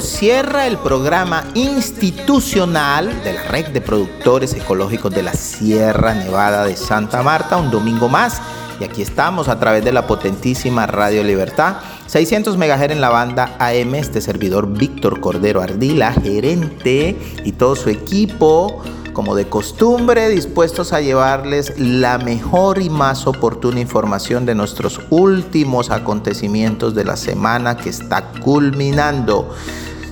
[0.00, 6.76] Cierra el programa institucional de la Red de Productores Ecológicos de la Sierra Nevada de
[6.76, 8.40] Santa Marta, un domingo más.
[8.80, 13.56] Y aquí estamos a través de la potentísima Radio Libertad, 600 MHz en la banda
[13.58, 18.82] AM, este servidor Víctor Cordero Ardila, gerente y todo su equipo
[19.18, 25.90] como de costumbre, dispuestos a llevarles la mejor y más oportuna información de nuestros últimos
[25.90, 29.52] acontecimientos de la semana que está culminando.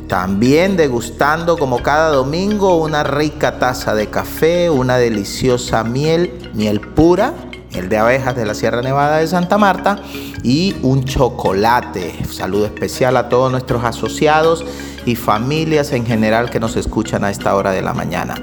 [0.09, 7.32] También degustando como cada domingo una rica taza de café, una deliciosa miel, miel pura,
[7.74, 10.01] el de abejas de la Sierra Nevada de Santa Marta
[10.43, 12.24] y un chocolate.
[12.29, 14.65] Saludo especial a todos nuestros asociados
[15.04, 18.34] y familias en general que nos escuchan a esta hora de la mañana.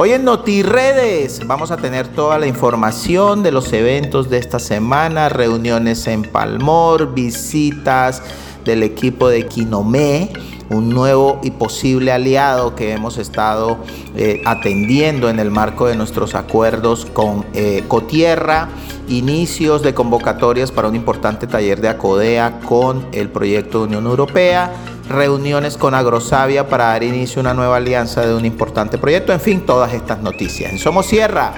[0.00, 5.28] Hoy en NotiRedes vamos a tener toda la información de los eventos de esta semana,
[5.28, 8.22] reuniones en Palmor, visitas
[8.64, 10.32] del equipo de Quinomé,
[10.70, 13.78] un nuevo y posible aliado que hemos estado
[14.14, 18.68] eh, atendiendo en el marco de nuestros acuerdos con eh, Cotierra,
[19.08, 24.70] inicios de convocatorias para un importante taller de ACODEA con el proyecto de Unión Europea
[25.08, 29.40] reuniones con Agrosavia para dar inicio a una nueva alianza de un importante proyecto, en
[29.40, 30.72] fin, todas estas noticias.
[30.72, 31.54] En Somos Sierra,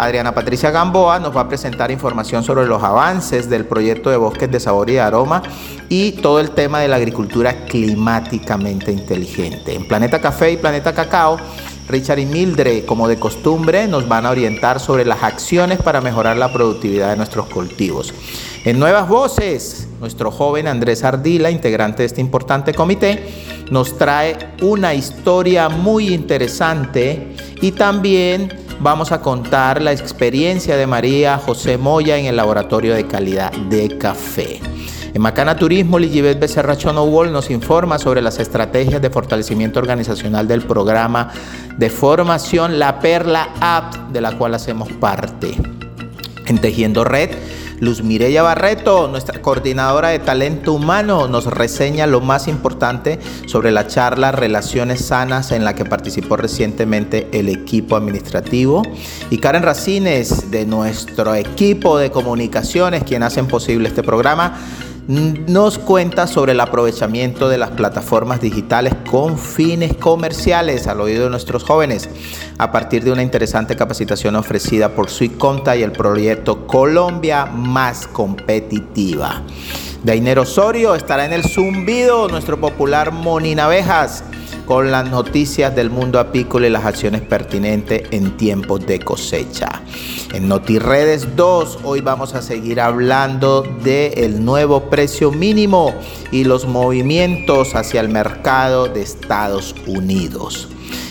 [0.00, 4.50] Adriana Patricia Gamboa nos va a presentar información sobre los avances del proyecto de bosques
[4.50, 5.42] de sabor y de aroma
[5.90, 9.74] y todo el tema de la agricultura climáticamente inteligente.
[9.74, 11.38] En Planeta Café y Planeta Cacao,
[11.86, 16.36] Richard y Mildred, como de costumbre, nos van a orientar sobre las acciones para mejorar
[16.36, 18.14] la productividad de nuestros cultivos.
[18.62, 23.24] En Nuevas Voces, nuestro joven Andrés Ardila, integrante de este importante comité,
[23.70, 31.38] nos trae una historia muy interesante y también vamos a contar la experiencia de María
[31.38, 34.60] José Moya en el laboratorio de calidad de café.
[35.14, 40.62] En Macana Turismo, Ligibet Becerra Wall nos informa sobre las estrategias de fortalecimiento organizacional del
[40.62, 41.32] programa
[41.78, 45.56] de formación La Perla App, de la cual hacemos parte.
[46.46, 47.30] En Tejiendo Red,
[47.80, 53.86] Luz Mireya Barreto, nuestra coordinadora de talento humano, nos reseña lo más importante sobre la
[53.86, 58.82] charla Relaciones Sanas en la que participó recientemente el equipo administrativo.
[59.30, 64.58] Y Karen Racines, de nuestro equipo de comunicaciones, quien hacen posible este programa,
[65.10, 71.30] nos cuenta sobre el aprovechamiento de las plataformas digitales con fines comerciales al oído de
[71.30, 72.08] nuestros jóvenes
[72.58, 79.42] a partir de una interesante capacitación ofrecida por Suiconta y el proyecto Colombia más competitiva.
[80.04, 84.22] Dainer Osorio estará en el zumbido, nuestro popular Moninavejas
[84.70, 89.82] con las noticias del mundo apícola y las acciones pertinentes en tiempos de cosecha.
[90.32, 95.92] En NotiRedes 2 hoy vamos a seguir hablando del nuevo precio mínimo
[96.30, 100.68] y los movimientos hacia el mercado de Estados Unidos.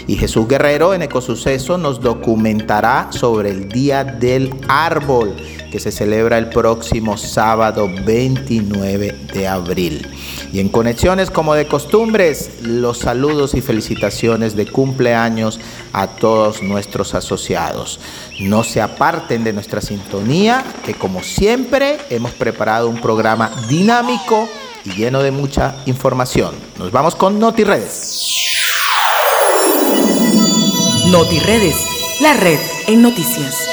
[0.08, 5.36] Y Jesús Guerrero en Ecosuceso nos documentará sobre el Día del Árbol
[5.70, 10.08] que se celebra el próximo sábado 29 de abril.
[10.52, 15.60] Y en conexiones como de costumbres, los saludos y felicitaciones de cumpleaños
[15.94, 18.00] a todos nuestros asociados.
[18.42, 24.50] No se aparten de nuestra sintonía, que como siempre hemos preparado un programa dinámico
[24.86, 26.56] y lleno de mucha información.
[26.78, 28.40] Nos vamos con NotiRedes.
[31.12, 31.76] NotiRedes,
[32.22, 33.68] la red en noticias.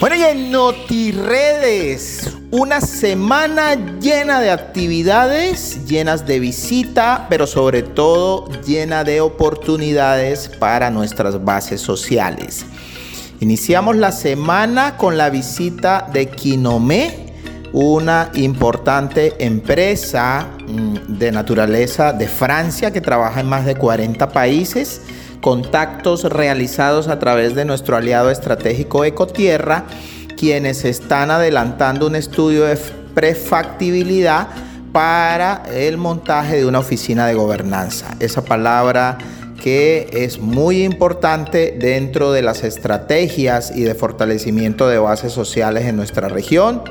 [0.00, 8.48] Bueno, y en NotiRedes, una semana llena de actividades, llenas de visita, pero sobre todo
[8.62, 12.64] llena de oportunidades para nuestras bases sociales.
[13.40, 17.23] Iniciamos la semana con la visita de Quinomé,
[17.74, 25.02] una importante empresa mm, de naturaleza de Francia que trabaja en más de 40 países
[25.40, 29.86] contactos realizados a través de nuestro aliado estratégico Ecotierra,
[30.38, 32.76] quienes están adelantando un estudio de
[33.12, 34.46] prefactibilidad
[34.92, 38.14] para el montaje de una oficina de gobernanza.
[38.20, 39.18] Esa palabra
[39.60, 45.96] que es muy importante dentro de las estrategias y de fortalecimiento de bases sociales en
[45.96, 46.82] nuestra región.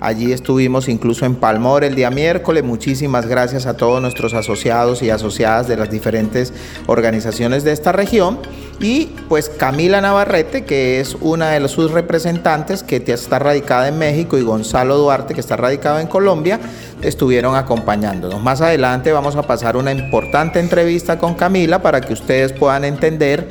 [0.00, 2.64] Allí estuvimos incluso en Palmor el día miércoles.
[2.64, 6.54] Muchísimas gracias a todos nuestros asociados y asociadas de las diferentes
[6.86, 8.38] organizaciones de esta región.
[8.80, 14.38] Y pues Camila Navarrete, que es una de sus representantes que está radicada en México,
[14.38, 16.58] y Gonzalo Duarte, que está radicado en Colombia,
[17.02, 18.42] estuvieron acompañándonos.
[18.42, 23.48] Más adelante vamos a pasar una importante entrevista con Camila para que ustedes puedan entender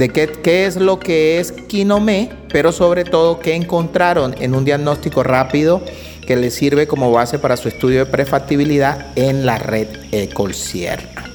[0.00, 5.22] de qué, es lo que es Quinomé, pero sobre todo qué encontraron en un diagnóstico
[5.22, 5.82] rápido
[6.26, 11.29] que les sirve como base para su estudio de prefactibilidad en la red Ecolsierra.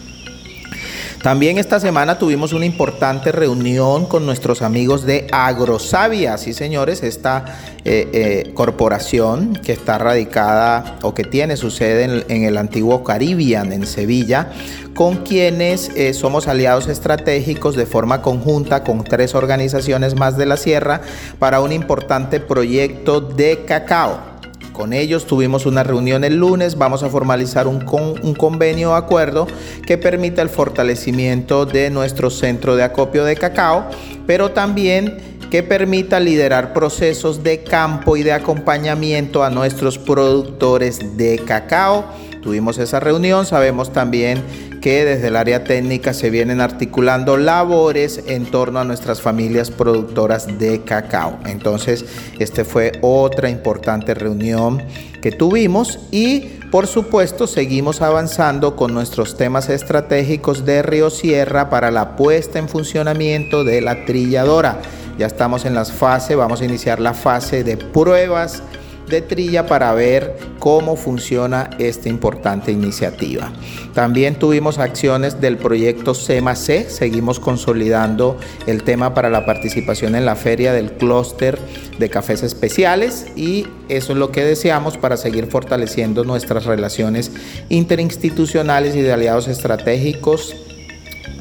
[1.26, 7.46] También esta semana tuvimos una importante reunión con nuestros amigos de Agrosavia, sí señores, esta
[7.84, 13.74] eh, eh, corporación que está radicada o que tiene su sede en, el antiguo Caribbean,
[13.74, 14.52] en Sevilla,
[14.94, 20.58] con quienes eh, somos aliados estratégicos de forma conjunta con tres organizaciones más de la
[20.58, 21.02] Sierra
[21.40, 24.35] para un importante proyecto de cacao
[24.76, 25.26] con ellos.
[25.26, 27.86] Tuvimos una reunión el lunes, vamos a formalizar un,
[28.22, 29.48] un convenio o acuerdo
[29.88, 33.90] que permita el fortalecimiento de nuestro centro de acopio de cacao,
[34.28, 35.18] pero también
[35.50, 42.06] que permita liderar procesos de campo y de acompañamiento a nuestros productores de cacao.
[42.42, 44.44] Tuvimos esa reunión, sabemos también
[44.86, 50.60] que desde el área técnica se vienen articulando labores en torno a nuestras familias productoras
[50.60, 51.40] de cacao.
[51.48, 52.06] Entonces,
[52.38, 54.84] este fue otra importante reunión
[55.24, 61.90] que tuvimos y por supuesto seguimos avanzando con nuestros temas estratégicos de Río Sierra para
[61.90, 64.84] la puesta en funcionamiento de la trilladora.
[65.18, 68.62] Ya estamos en las fases, vamos a iniciar la fase de pruebas
[69.08, 73.52] de trilla para ver cómo funciona esta importante iniciativa.
[73.94, 78.38] También tuvimos acciones del proyecto C, seguimos consolidando
[78.68, 81.60] el tema para la participación en la feria del clúster
[82.00, 87.32] de cafés especiales y eso es lo que deseamos para seguir fortaleciendo nuestras relaciones
[87.70, 90.56] interinstitucionales y de aliados estratégicos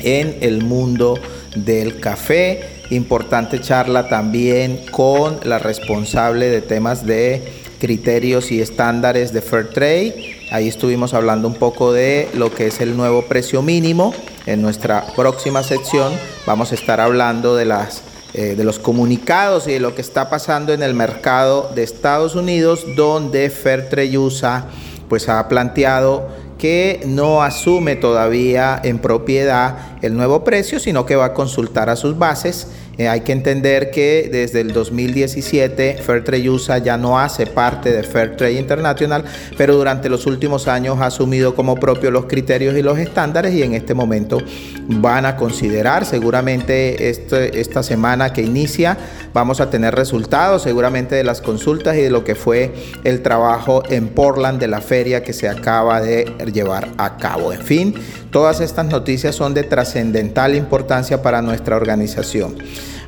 [0.01, 1.19] en el mundo
[1.57, 7.43] del café importante charla también con la responsable de temas de
[7.79, 10.15] criterios y estándares de Fair Trade.
[10.51, 14.15] Ahí estuvimos hablando un poco de lo que es el nuevo precio mínimo.
[14.47, 16.13] En nuestra próxima sección
[16.47, 18.03] vamos a estar hablando de las
[18.37, 22.35] eh, de los comunicados y de lo que está pasando en el mercado de Estados
[22.35, 24.67] Unidos, donde Fairtrade USA
[25.09, 26.29] pues ha planteado
[26.65, 31.95] que no asume todavía en propiedad el nuevo precio, sino que va a consultar a
[31.95, 32.69] sus bases
[32.99, 38.03] eh, hay que entender que desde el 2017 Fairtrade USA ya no hace parte de
[38.03, 39.25] Fairtrade International,
[39.57, 43.63] pero durante los últimos años ha asumido como propio los criterios y los estándares y
[43.63, 44.39] en este momento
[44.87, 48.97] van a considerar seguramente este, esta semana que inicia
[49.33, 53.83] vamos a tener resultados seguramente de las consultas y de lo que fue el trabajo
[53.89, 57.53] en Portland de la feria que se acaba de llevar a cabo.
[57.53, 57.95] En fin,
[58.35, 62.57] todas estas noticias son de trascendental importancia para nuestra organización.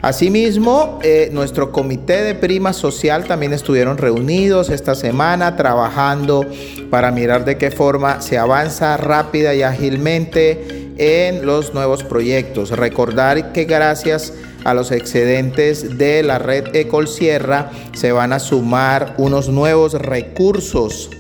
[0.00, 6.46] Asimismo, eh, nuestro comité de prima social también estuvieron reunidos esta semana trabajando
[6.90, 12.70] para mirar de qué forma se avanza rápida y ágilmente en los nuevos proyectos.
[12.70, 14.32] Recordar que gracias
[14.62, 21.10] a los excedentes de la red Ecol Sierra se van a sumar unos nuevos recursos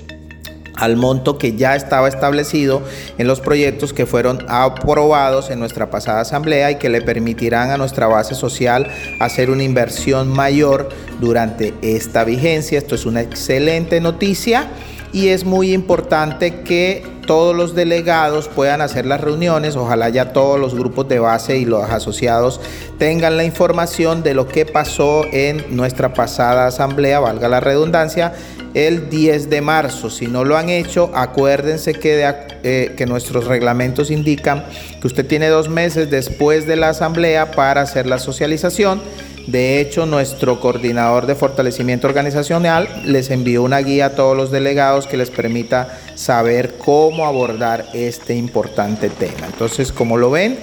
[0.76, 2.82] al monto que ya estaba establecido
[3.18, 7.78] en los proyectos que fueron aprobados en nuestra pasada asamblea y que le permitirán a
[7.78, 8.86] nuestra base social
[9.20, 10.88] hacer una inversión mayor
[11.20, 12.78] durante esta vigencia.
[12.78, 14.68] Esto es una excelente noticia
[15.12, 20.60] y es muy importante que todos los delegados puedan hacer las reuniones, ojalá ya todos
[20.60, 22.60] los grupos de base y los asociados
[22.98, 28.32] tengan la información de lo que pasó en nuestra pasada asamblea, valga la redundancia,
[28.76, 30.10] el 10 de marzo.
[30.10, 32.30] Si no lo han hecho, acuérdense que,
[32.62, 34.66] eh, que nuestros reglamentos indican
[35.00, 39.00] que usted tiene dos meses después de la asamblea para hacer la socialización.
[39.46, 45.06] De hecho, nuestro coordinador de fortalecimiento organizacional les envió una guía a todos los delegados
[45.06, 49.46] que les permita saber cómo abordar este importante tema.
[49.46, 50.58] Entonces, como lo ven,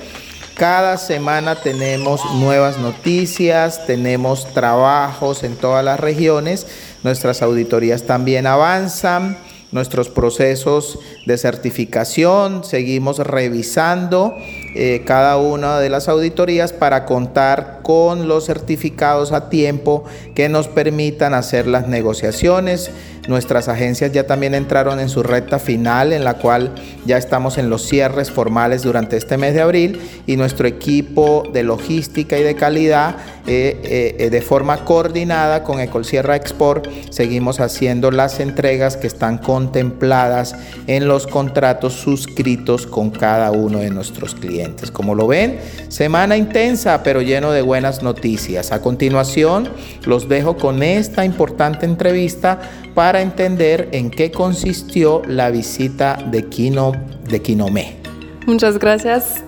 [0.53, 6.67] cada semana tenemos nuevas noticias, tenemos trabajos en todas las regiones
[7.03, 9.38] Nuestras auditorías también avanzan,
[9.72, 14.38] nuestros procesos de certificación, seguimos revisando
[14.75, 20.03] eh, cada una de las auditorías para contar con los certificados a tiempo
[20.36, 22.92] que nos permitan hacer las negociaciones
[23.27, 26.72] Nuestras agencias ya también entraron en su recta final, en la cual
[27.06, 31.63] ya estamos en los cierres formales durante este mes de abril y nuestro equipo de
[31.63, 33.15] logística y de calidad
[33.48, 40.56] eh, eh, de forma coordinada con Ecolsierra Export seguimos haciendo las entregas que están contempladas
[40.88, 44.62] en los contratos suscritos con cada uno de nuestros clientes.
[44.91, 48.72] Como lo ven, semana intensa pero lleno de buenas noticias.
[48.72, 49.70] A continuación,
[50.05, 52.60] los dejo con esta importante entrevista
[52.93, 56.93] para entender en qué consistió la visita de Kino
[57.39, 57.98] Quinomé.
[58.46, 59.43] Muchas gracias.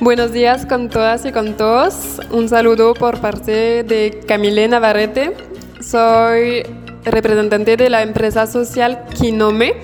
[0.00, 2.20] Buenos días con todas y con todos.
[2.30, 5.36] Un saludo por parte de Camille Navarrete.
[5.80, 6.64] Soy
[7.04, 9.74] representante de la empresa social Kinome.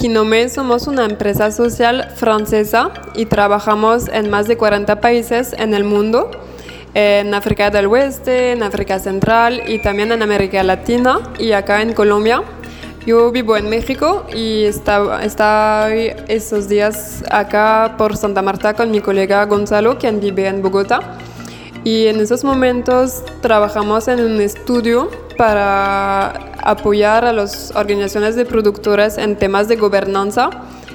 [0.00, 5.84] Kinome somos una empresa social francesa y trabajamos en más de 40 países en el
[5.84, 6.30] mundo,
[6.94, 11.92] en África del Oeste, en África Central y también en América Latina y acá en
[11.92, 12.42] Colombia.
[13.04, 19.44] Yo vivo en México y estoy estos días acá por Santa Marta con mi colega
[19.44, 21.18] Gonzalo, quien vive en Bogotá.
[21.84, 29.16] Y en esos momentos trabajamos en un estudio para apoyar a las organizaciones de productores
[29.16, 30.50] en temas de gobernanza,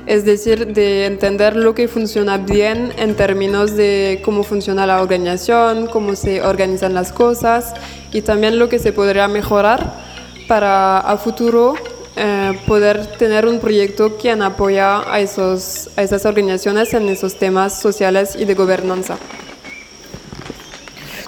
[0.05, 5.87] es decir, de entender lo que funciona bien en términos de cómo funciona la organización,
[5.87, 7.73] cómo se organizan las cosas
[8.11, 9.91] y también lo que se podría mejorar
[10.47, 11.73] para a futuro
[12.15, 17.81] eh, poder tener un proyecto que apoya a, esos, a esas organizaciones en esos temas
[17.81, 19.17] sociales y de gobernanza.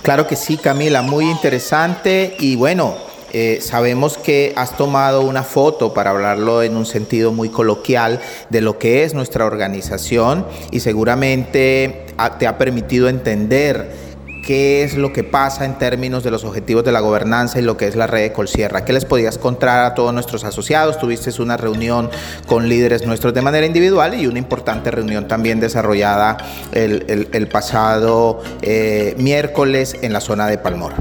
[0.07, 2.37] Claro que sí, Camila, muy interesante.
[2.39, 2.95] Y bueno,
[3.33, 8.61] eh, sabemos que has tomado una foto para hablarlo en un sentido muy coloquial de
[8.61, 12.05] lo que es nuestra organización y seguramente
[12.39, 14.06] te ha permitido entender
[14.48, 17.75] qué es lo que pasa en términos de los objetivos de la gobernanza y lo
[17.75, 18.86] que es la red de Colsierra.
[18.86, 20.98] ¿Qué les podías contar a todos nuestros asociados?
[20.98, 22.10] Tuviste una reunión
[22.46, 26.38] con líderes nuestros de manera individual y una importante reunión también desarrollada
[26.72, 30.96] el, pasado eh, miércoles en la zona de Palmora.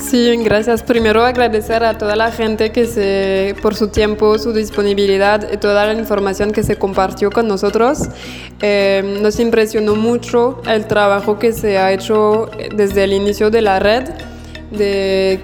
[0.00, 0.82] Sí, gracias.
[0.82, 5.86] Primero agradecer a toda la gente que se, por su tiempo, su disponibilidad y toda
[5.86, 8.08] la información que se compartió con nosotros.
[8.60, 13.78] Eh, nos impresionó mucho el trabajo que se ha hecho desde el inicio de la
[13.78, 14.04] red,
[14.72, 15.38] de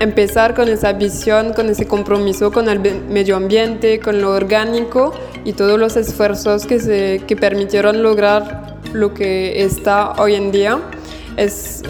[0.00, 5.12] empezar con esa visión, con ese compromiso con el medio ambiente, con lo orgánico
[5.44, 10.80] y todos los esfuerzos que, se, que permitieron lograr lo que está hoy en día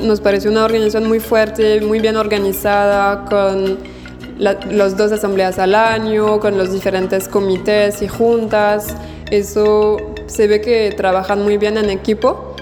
[0.03, 3.79] nos parece una organización muy fuerte, muy bien organizada, con
[4.39, 8.95] las dos asambleas al año, con los diferentes comités y juntas.
[9.31, 12.55] Eso se ve que trabajan muy bien en equipo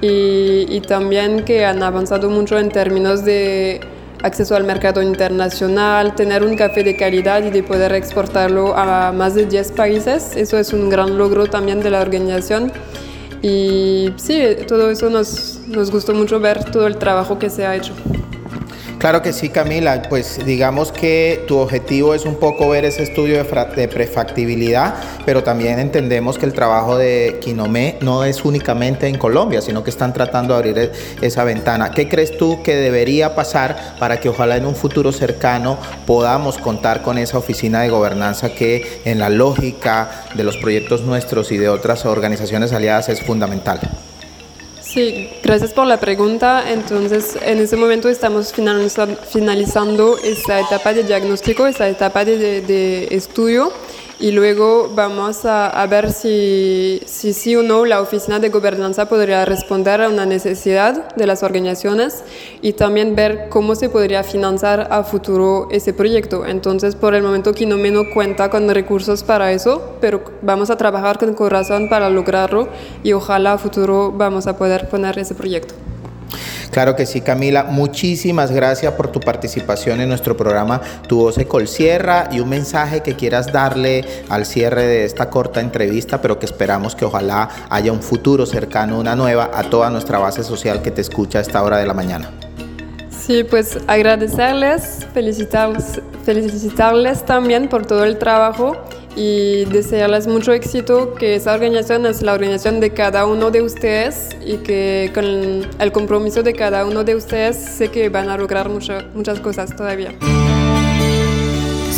[0.00, 3.80] y, y también que han avanzado mucho en términos de
[4.22, 9.34] acceso al mercado internacional, tener un café de calidad y de poder exportarlo a más
[9.34, 10.36] de 10 países.
[10.36, 12.72] Eso es un gran logro también de la organización.
[13.42, 17.74] Y sí, todo eso nos, nos gustó mucho ver todo el trabajo que se ha
[17.74, 17.94] hecho.
[19.00, 20.02] Claro que sí, Camila.
[20.10, 25.78] Pues digamos que tu objetivo es un poco ver ese estudio de, prefactibilidad, pero también
[25.78, 30.52] entendemos que el trabajo de Quinomé no es únicamente en Colombia, sino que están tratando
[30.52, 30.92] de abrir e,
[31.26, 31.92] esa ventana.
[31.92, 37.00] ¿Qué crees tú que debería pasar para que ojalá en un futuro cercano podamos contar
[37.00, 41.70] con esa oficina de gobernanza que en la lógica de los proyectos nuestros y de
[41.70, 43.80] otras organizaciones aliadas es fundamental?
[44.92, 46.68] Sí, gracias por la pregunta.
[46.68, 53.72] Entonces, en ese momento estamos finalizando esta etapa de diagnóstico, esta etapa de, de estudio
[54.20, 59.46] y luego vamos a, ver si, si, sí o no la oficina de gobernanza podría
[59.46, 62.22] responder a una necesidad de las organizaciones
[62.60, 66.44] y también ver cómo se podría financiar a futuro ese proyecto.
[66.44, 71.32] Entonces, por el momento, Quinomeno cuenta con recursos para eso, pero vamos a trabajar con
[71.32, 72.68] corazón para lograrlo
[73.02, 75.74] y ojalá a futuro vamos a poder poner ese proyecto.
[76.70, 77.64] Claro que sí, Camila.
[77.64, 83.16] Muchísimas gracias por tu participación en nuestro programa Tu Voz Colsierra y un mensaje que
[83.16, 88.02] quieras darle al cierre de esta corta entrevista, pero que esperamos que ojalá haya un
[88.02, 91.78] futuro cercano, una nueva, a toda nuestra base social que te escucha a esta hora
[91.78, 92.30] de la mañana.
[93.10, 98.76] Sí, pues agradecerles, felicitarles, felicitarles también por todo el trabajo
[99.16, 104.28] y desearles mucho éxito, que esa organización es la organización de cada uno de ustedes
[104.44, 108.68] y que con el compromiso de cada uno de ustedes sé que van a lograr
[108.68, 110.14] muchas cosas todavía.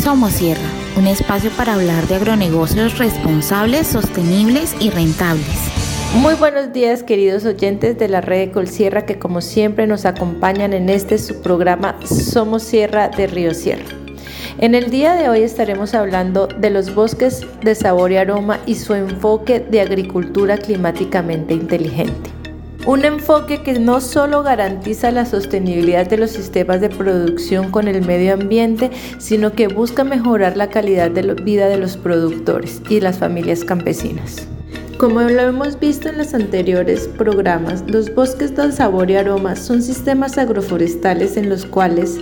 [0.03, 0.67] Somos Sierra,
[0.97, 5.73] un espacio para hablar de agronegocios responsables, sostenibles y rentables.
[6.15, 10.73] Muy buenos días queridos oyentes de la red de Colsierra que como siempre nos acompañan
[10.73, 14.02] en este su programa Somos Sierra de Río Sierra.
[14.59, 18.75] En el día de hoy estaremos hablando de los bosques de sabor y aroma y
[18.75, 22.29] su enfoque de agricultura climáticamente inteligente.
[22.85, 28.05] Un enfoque que no solo garantiza la sostenibilidad de los sistemas de producción con el
[28.05, 33.17] medio ambiente, sino que busca mejorar la calidad de vida de los productores y las
[33.17, 34.47] familias campesinas.
[34.97, 39.81] Como lo hemos visto en los anteriores programas, los bosques de sabor y aroma son
[39.81, 42.19] sistemas agroforestales en los cuales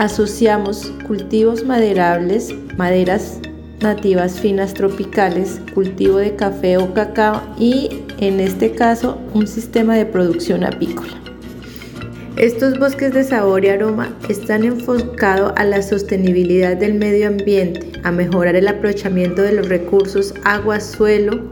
[0.00, 3.38] asociamos cultivos maderables, maderas
[3.82, 10.06] nativas finas tropicales, cultivo de café o cacao y en este caso un sistema de
[10.06, 11.12] producción apícola.
[12.36, 18.10] Estos bosques de sabor y aroma están enfocados a la sostenibilidad del medio ambiente, a
[18.10, 21.42] mejorar el aprovechamiento de los recursos agua, suelo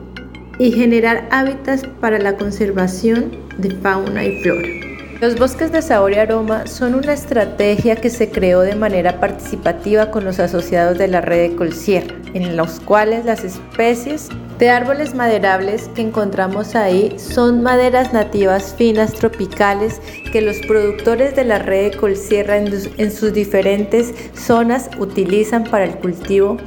[0.59, 4.88] y generar hábitats para la conservación de fauna y flora.
[5.21, 10.13] Los bosques de sabor y aroma son una estrategia que se creó de manera participativa
[10.13, 14.29] con los asociados de la red de Colsierra, en los cuales las especies
[14.61, 21.43] de árboles maderables que encontramos ahí son maderas nativas finas tropicales que los productores de
[21.43, 26.59] la red de Colsierra en sus diferentes zonas utilizan para el cultivo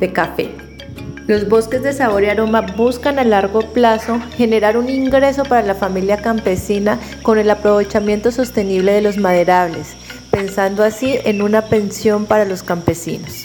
[0.00, 0.67] de café.
[1.28, 5.74] Los bosques de sabor y aroma buscan a largo plazo generar un ingreso para la
[5.74, 9.88] familia campesina con el aprovechamiento sostenible de los maderables,
[10.30, 13.44] pensando así en una pensión para los campesinos.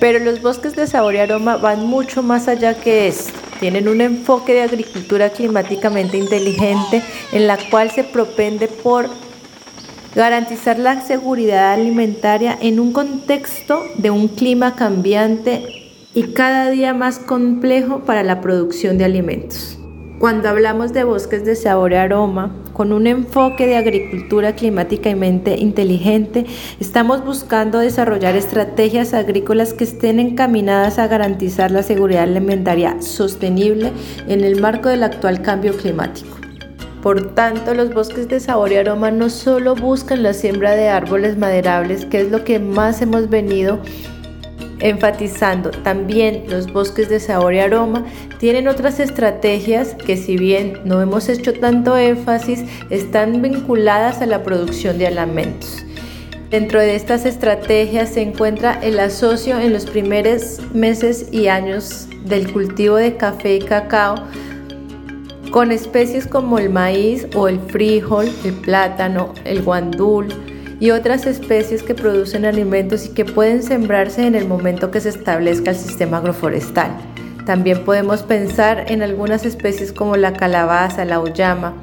[0.00, 3.34] Pero los bosques de sabor y aroma van mucho más allá que esto.
[3.60, 7.02] Tienen un enfoque de agricultura climáticamente inteligente
[7.32, 9.10] en la cual se propende por
[10.14, 15.77] garantizar la seguridad alimentaria en un contexto de un clima cambiante
[16.18, 19.78] y cada día más complejo para la producción de alimentos.
[20.18, 26.44] Cuando hablamos de bosques de sabor y aroma, con un enfoque de agricultura climáticamente inteligente,
[26.80, 33.92] estamos buscando desarrollar estrategias agrícolas que estén encaminadas a garantizar la seguridad alimentaria sostenible
[34.26, 36.36] en el marco del actual cambio climático.
[37.00, 41.38] Por tanto, los bosques de sabor y aroma no solo buscan la siembra de árboles
[41.38, 43.78] maderables, que es lo que más hemos venido
[44.80, 48.04] enfatizando también los bosques de sabor y aroma,
[48.38, 54.42] tienen otras estrategias que si bien no hemos hecho tanto énfasis, están vinculadas a la
[54.42, 55.84] producción de alimentos.
[56.50, 62.50] Dentro de estas estrategias se encuentra el asocio en los primeros meses y años del
[62.50, 64.14] cultivo de café y cacao
[65.50, 70.28] con especies como el maíz o el frijol, el plátano, el guandul,
[70.80, 75.08] y otras especies que producen alimentos y que pueden sembrarse en el momento que se
[75.08, 76.90] establezca el sistema agroforestal.
[77.46, 81.74] También podemos pensar en algunas especies como la calabaza, la uyama,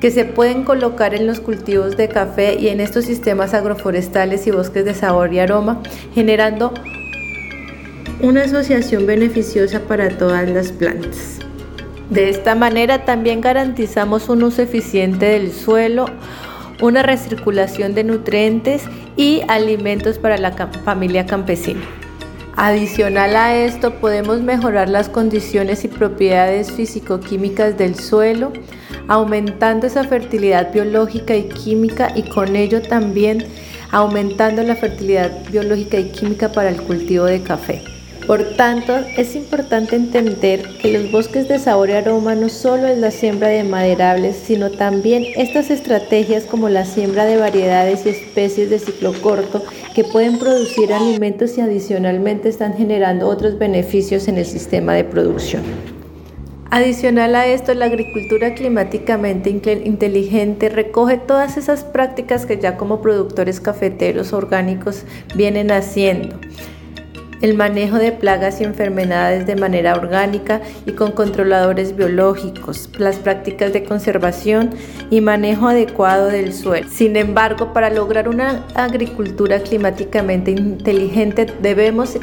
[0.00, 4.50] que se pueden colocar en los cultivos de café y en estos sistemas agroforestales y
[4.50, 5.80] bosques de sabor y aroma,
[6.14, 6.74] generando
[8.20, 11.38] una asociación beneficiosa para todas las plantas.
[12.10, 16.06] De esta manera también garantizamos un uso eficiente del suelo,
[16.80, 18.82] una recirculación de nutrientes
[19.16, 20.52] y alimentos para la
[20.84, 21.82] familia campesina.
[22.56, 28.52] Adicional a esto, podemos mejorar las condiciones y propiedades físico-químicas del suelo,
[29.08, 33.44] aumentando esa fertilidad biológica y química y con ello también
[33.90, 37.93] aumentando la fertilidad biológica y química para el cultivo de café.
[38.26, 42.96] Por tanto, es importante entender que los bosques de sabor y aroma no solo es
[42.96, 48.70] la siembra de maderables, sino también estas estrategias como la siembra de variedades y especies
[48.70, 49.62] de ciclo corto
[49.94, 55.62] que pueden producir alimentos y adicionalmente están generando otros beneficios en el sistema de producción.
[56.70, 63.60] Adicional a esto, la agricultura climáticamente inteligente recoge todas esas prácticas que ya como productores
[63.60, 65.02] cafeteros orgánicos
[65.36, 66.36] vienen haciendo
[67.44, 73.74] el manejo de plagas y enfermedades de manera orgánica y con controladores biológicos, las prácticas
[73.74, 74.70] de conservación
[75.10, 76.88] y manejo adecuado del suelo.
[76.88, 82.16] Sin embargo, para lograr una agricultura climáticamente inteligente debemos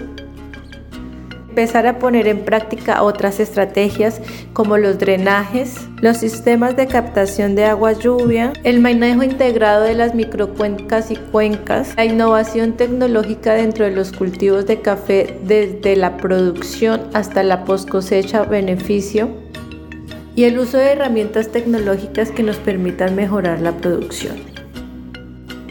[1.52, 4.22] empezar a poner en práctica otras estrategias
[4.54, 10.16] como los drenajes, los sistemas de captación de agua lluvia, el manejo integrado de las
[10.16, 17.02] microcuencas y cuencas, la innovación tecnológica dentro de los cultivos de café desde la producción
[17.14, 19.30] hasta la post cosecha beneficio
[20.34, 24.51] y el uso de herramientas tecnológicas que nos permitan mejorar la producción.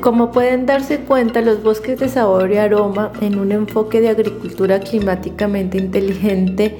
[0.01, 4.81] Como pueden darse cuenta, los bosques de sabor y aroma en un enfoque de agricultura
[4.81, 6.79] climáticamente inteligente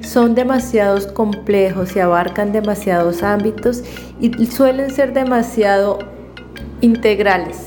[0.00, 3.82] son demasiados complejos y abarcan demasiados ámbitos
[4.20, 5.98] y suelen ser demasiado
[6.82, 7.66] integrales.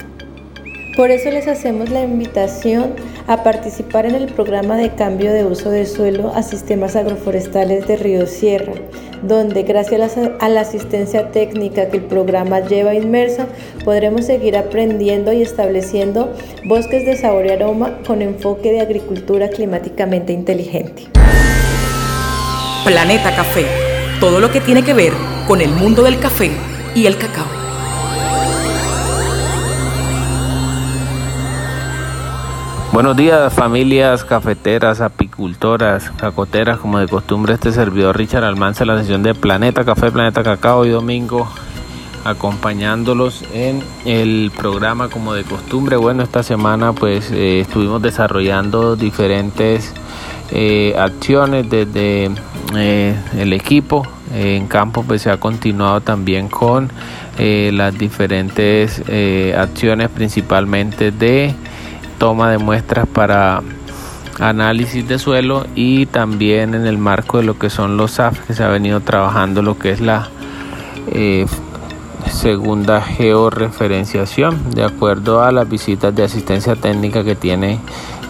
[0.95, 2.93] Por eso les hacemos la invitación
[3.27, 7.95] a participar en el programa de cambio de uso de suelo a sistemas agroforestales de
[7.95, 8.73] Río Sierra,
[9.23, 13.47] donde gracias a la asistencia técnica que el programa lleva inmersa,
[13.83, 16.33] podremos seguir aprendiendo y estableciendo
[16.65, 21.03] bosques de sabor y aroma con enfoque de agricultura climáticamente inteligente.
[22.85, 23.65] Planeta Café,
[24.19, 25.13] todo lo que tiene que ver
[25.47, 26.51] con el mundo del café
[26.93, 27.64] y el cacao.
[32.95, 39.21] Buenos días familias cafeteras, apicultoras cacoteras, como de costumbre este servidor Richard Almanza la sesión
[39.21, 41.45] de Planeta Café, Planeta Cacao y domingo
[42.23, 45.97] acompañándolos en el programa como de costumbre.
[45.97, 49.93] Bueno, esta semana pues eh, estuvimos desarrollando diferentes
[50.51, 52.31] eh, acciones desde
[52.77, 54.07] eh, el equipo.
[54.33, 56.89] en campo pues se ha continuado también con
[57.37, 59.03] las diferentes
[59.53, 61.53] acciones principalmente de
[62.17, 63.61] toma de muestras para
[64.39, 68.53] análisis de suelo y también en el marco de lo que son los SAF que
[68.53, 70.29] se ha venido trabajando lo que es la
[72.31, 77.79] segunda georreferenciación de acuerdo a las visitas de asistencia técnica que tiene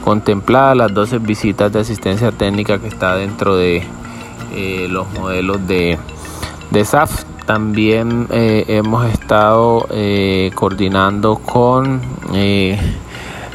[0.05, 3.83] contemplada las 12 visitas de asistencia técnica que está dentro de
[4.53, 5.97] eh, los modelos de,
[6.69, 7.23] de SAF.
[7.47, 12.01] También eh, hemos estado eh, coordinando con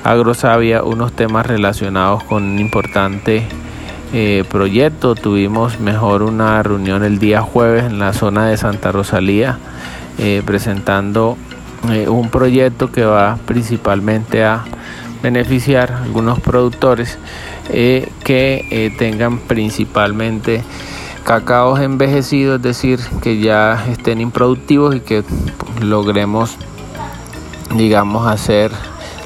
[0.05, 3.45] Agrosavia unos temas relacionados con un importante
[4.49, 5.15] proyecto.
[5.15, 9.59] Tuvimos mejor una reunión el día jueves en la zona de Santa Rosalía
[10.23, 11.39] eh, presentando
[11.91, 14.65] eh, un proyecto que va principalmente a
[15.23, 17.17] beneficiar a algunos productores
[17.71, 20.63] eh, que tengan principalmente
[21.25, 25.25] cacaos envejecidos, es decir, que ya estén improductivos y que
[25.81, 26.57] logremos,
[27.75, 28.73] digamos, hacer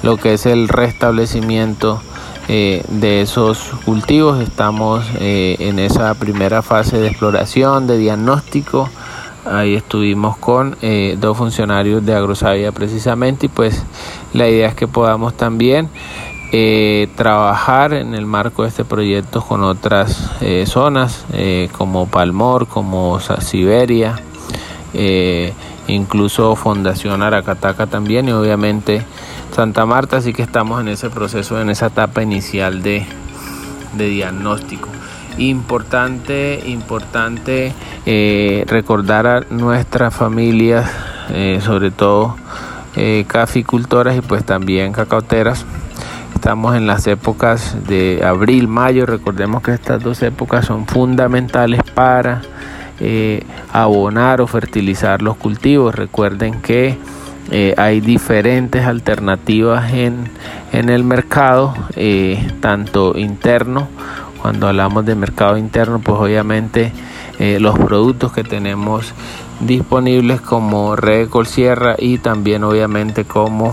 [0.04, 2.00] lo que es el restablecimiento
[2.46, 4.40] de esos cultivos.
[4.40, 8.88] Estamos en esa primera fase de exploración, de diagnóstico
[9.46, 13.82] Ahí estuvimos con eh, dos funcionarios de Agrosavia precisamente y pues
[14.32, 15.90] la idea es que podamos también
[16.50, 21.26] eh, trabajar en el marco de este proyecto con otras eh, zonas
[21.76, 24.18] como Palmor, como Siberia,
[25.88, 29.02] incluso Fundación Aracataca también y obviamente
[29.54, 33.06] Santa Marta, así que estamos en ese proceso, en esa etapa inicial de
[33.96, 34.88] diagnóstico
[35.38, 37.72] importante, importante
[38.06, 40.90] eh, recordar a nuestras familias,
[41.30, 42.36] eh, sobre todo
[42.96, 45.64] eh, caficultoras y pues también cacauteras.
[46.34, 49.06] Estamos en las épocas de abril, mayo.
[49.06, 52.42] Recordemos que estas dos épocas son fundamentales para
[53.72, 55.94] abonar o fertilizar los cultivos.
[55.94, 56.98] Recuerden que
[57.76, 60.28] hay diferentes alternativas en,
[60.72, 61.74] en el mercado,
[62.60, 63.88] tanto interno
[64.44, 66.92] cuando hablamos de mercado interno, pues obviamente
[67.38, 69.14] eh, los productos que tenemos
[69.60, 73.72] disponibles como Red Sierra y también obviamente como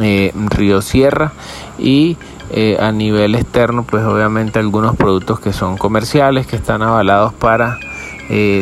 [0.00, 1.32] eh, Río Sierra.
[1.76, 2.16] Y
[2.52, 7.78] eh, a nivel externo pues obviamente algunos productos que son comerciales que están avalados para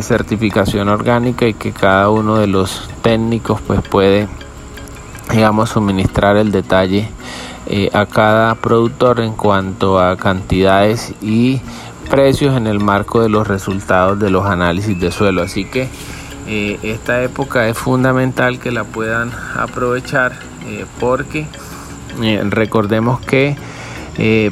[0.01, 4.27] certificación orgánica y que cada uno de los técnicos pues puede
[5.33, 7.09] digamos suministrar el detalle
[7.67, 11.61] eh, a cada productor en cuanto a cantidades y
[12.11, 15.43] precios en el marco de los resultados de los análisis de suelo.
[15.43, 15.89] Así que
[16.49, 20.33] eh, esta época es fundamental que la puedan aprovechar
[20.67, 21.47] eh, porque
[22.51, 23.57] recordemos que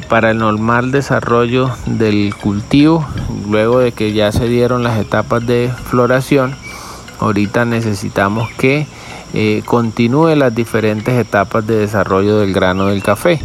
[0.07, 3.05] para el normal desarrollo del cultivo,
[3.47, 6.55] luego de que ya se dieron las etapas de floración,
[7.19, 8.87] ahorita necesitamos que
[9.33, 13.39] eh, continúe las diferentes etapas de desarrollo del grano del café.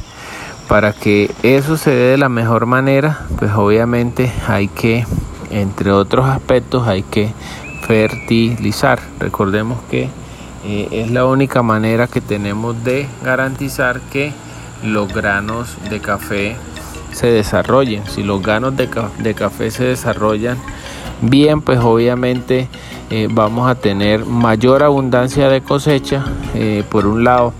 [0.69, 5.07] Para que eso se dé de la mejor manera, pues obviamente hay que,
[5.51, 7.33] entre otros aspectos, hay que
[7.87, 9.01] fertilizar.
[9.19, 10.09] Recordemos que
[10.65, 14.33] eh, es la única manera que tenemos de garantizar que
[14.83, 16.57] los granos de café
[17.13, 18.03] se desarrollen.
[18.07, 20.57] Si los granos de, de café se desarrollan
[21.21, 22.69] bien, pues obviamente
[23.11, 27.53] eh, vamos a tener mayor abundancia de cosecha eh, por un lado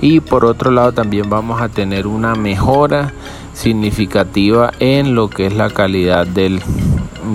[0.00, 3.12] y por otro lado también vamos a tener una mejora
[3.52, 6.62] significativa en lo que es la calidad del,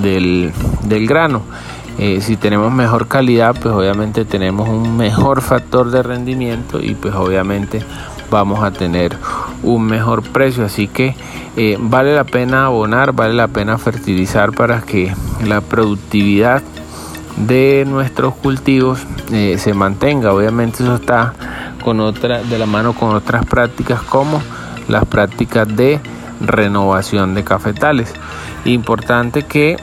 [0.02, 1.42] del, grano.
[2.00, 7.14] Eh, si tenemos mejor calidad, pues obviamente tenemos un mejor factor de rendimiento y pues
[7.16, 7.84] obviamente
[8.30, 9.18] vamos a tener
[9.64, 10.66] un mejor precio.
[10.66, 11.16] Así que
[11.80, 15.14] vale la pena abonar, vale la pena fertilizar para que
[15.46, 16.64] la productividad
[17.38, 20.34] de nuestros cultivos eh, se mantenga.
[20.34, 21.34] Obviamente eso está
[21.84, 24.42] con otra, de la mano con otras prácticas como
[24.88, 26.00] las prácticas de
[26.42, 28.14] renovación de cafetales.
[28.66, 29.78] Importante que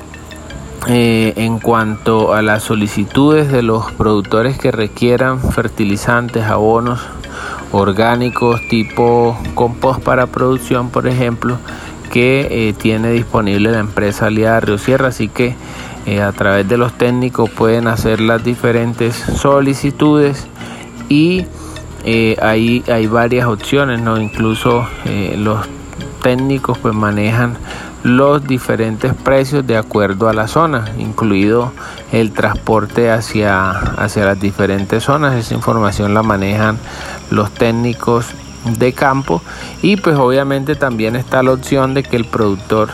[0.86, 7.00] eh, en cuanto a las solicitudes de los productores que requieran fertilizantes, abonos
[7.72, 11.56] orgánicos tipo compost para producción, por ejemplo,
[12.12, 15.08] que eh, tiene disponible la empresa aliada Río Sierra.
[15.08, 15.56] Así que
[16.06, 20.46] eh, a través de los técnicos pueden hacer las diferentes solicitudes
[21.08, 21.46] y
[22.04, 24.20] eh, ahí hay varias opciones, ¿no?
[24.20, 25.66] incluso eh, los
[26.22, 27.56] técnicos pues manejan
[28.02, 31.72] los diferentes precios de acuerdo a la zona, incluido
[32.12, 35.34] el transporte hacia, hacia las diferentes zonas.
[35.34, 36.78] Esa información la manejan
[37.30, 38.26] los técnicos
[38.78, 39.42] de campo
[39.80, 42.90] y pues obviamente también está la opción de que el productor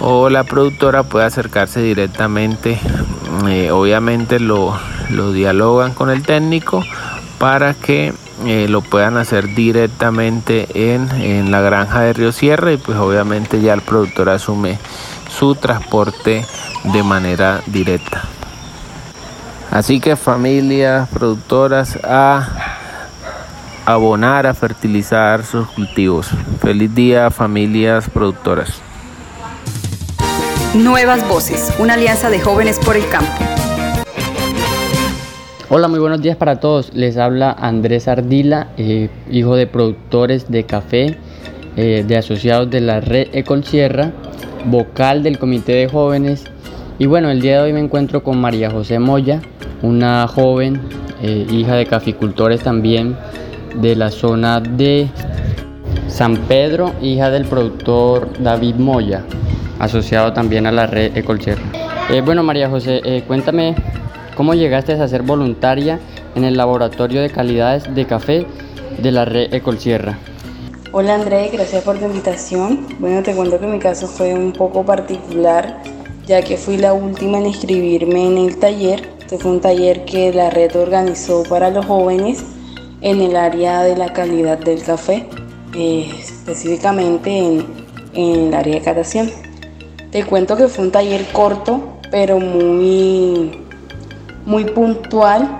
[0.00, 2.78] o la productora pueda acercarse directamente
[3.48, 4.76] eh, obviamente lo,
[5.10, 6.82] lo, dialogan con el técnico
[7.38, 8.12] para que
[8.46, 13.60] eh, lo puedan hacer directamente en, en, la granja de Río Sierra y pues obviamente
[13.60, 14.78] ya el productor asume
[15.28, 16.44] su transporte
[16.84, 18.22] de manera directa
[19.70, 22.48] así que familias productoras a
[23.86, 26.28] abonar, a fertilizar sus cultivos.
[26.60, 28.83] Feliz día familias productoras.
[30.74, 33.30] Nuevas Voces, una alianza de jóvenes por el campo.
[35.68, 36.92] Hola, muy buenos días para todos.
[36.94, 41.16] Les habla Andrés Ardila, eh, hijo de productores de café,
[41.76, 44.10] eh, de asociados de la red Ecol Sierra,
[44.64, 46.42] vocal del Comité de Jóvenes.
[46.98, 49.42] Y bueno, el día de hoy me encuentro con María José Moya,
[49.82, 50.80] una joven,
[51.22, 53.16] eh, hija de caficultores también,
[53.80, 55.08] de la zona de
[56.08, 59.22] San Pedro, hija del productor David Moya,
[59.78, 61.58] asociado también a la red Ecolcher.
[62.10, 63.74] Eh, bueno, María José, eh, cuéntame
[64.36, 65.98] cómo llegaste a ser voluntaria
[66.34, 68.46] en el laboratorio de calidades de café
[68.98, 70.18] de la red Ecolsierra.
[70.92, 72.86] Hola André, gracias por tu invitación.
[73.00, 75.82] Bueno, te cuento que mi caso fue un poco particular,
[76.26, 79.08] ya que fui la última en inscribirme en el taller.
[79.18, 82.44] Este fue un taller que la red organizó para los jóvenes
[83.00, 85.26] en el área de la calidad del café,
[85.74, 87.66] eh, específicamente en,
[88.14, 89.30] en, el área de catación.
[90.14, 91.80] Te cuento que fue un taller corto,
[92.12, 93.50] pero muy,
[94.46, 95.58] muy puntual.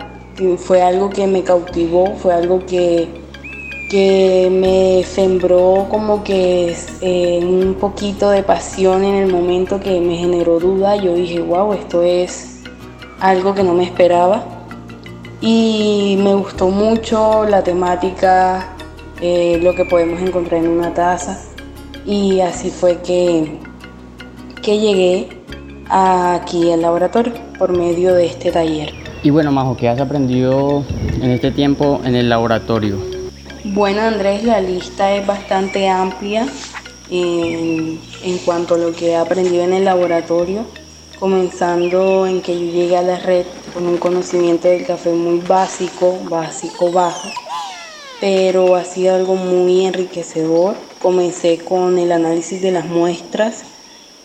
[0.58, 3.08] Fue algo que me cautivó, fue algo que,
[3.90, 10.18] que me sembró como que eh, un poquito de pasión en el momento que me
[10.18, 10.94] generó duda.
[10.94, 12.62] Yo dije, wow, esto es
[13.18, 14.44] algo que no me esperaba
[15.40, 18.68] y me gustó mucho la temática,
[19.20, 21.40] eh, lo que podemos encontrar en una taza
[22.06, 23.58] y así fue que,
[24.64, 25.28] que llegué
[25.90, 28.94] aquí al laboratorio por medio de este taller.
[29.22, 30.84] Y bueno, Majo, ¿qué has aprendido
[31.20, 32.98] en este tiempo en el laboratorio?
[33.64, 36.46] Bueno, Andrés, la lista es bastante amplia
[37.10, 40.64] en, en cuanto a lo que he aprendido en el laboratorio,
[41.20, 46.18] comenzando en que yo llegué a la red con un conocimiento del café muy básico,
[46.30, 47.28] básico bajo,
[48.18, 50.74] pero ha sido algo muy enriquecedor.
[51.02, 53.64] Comencé con el análisis de las muestras,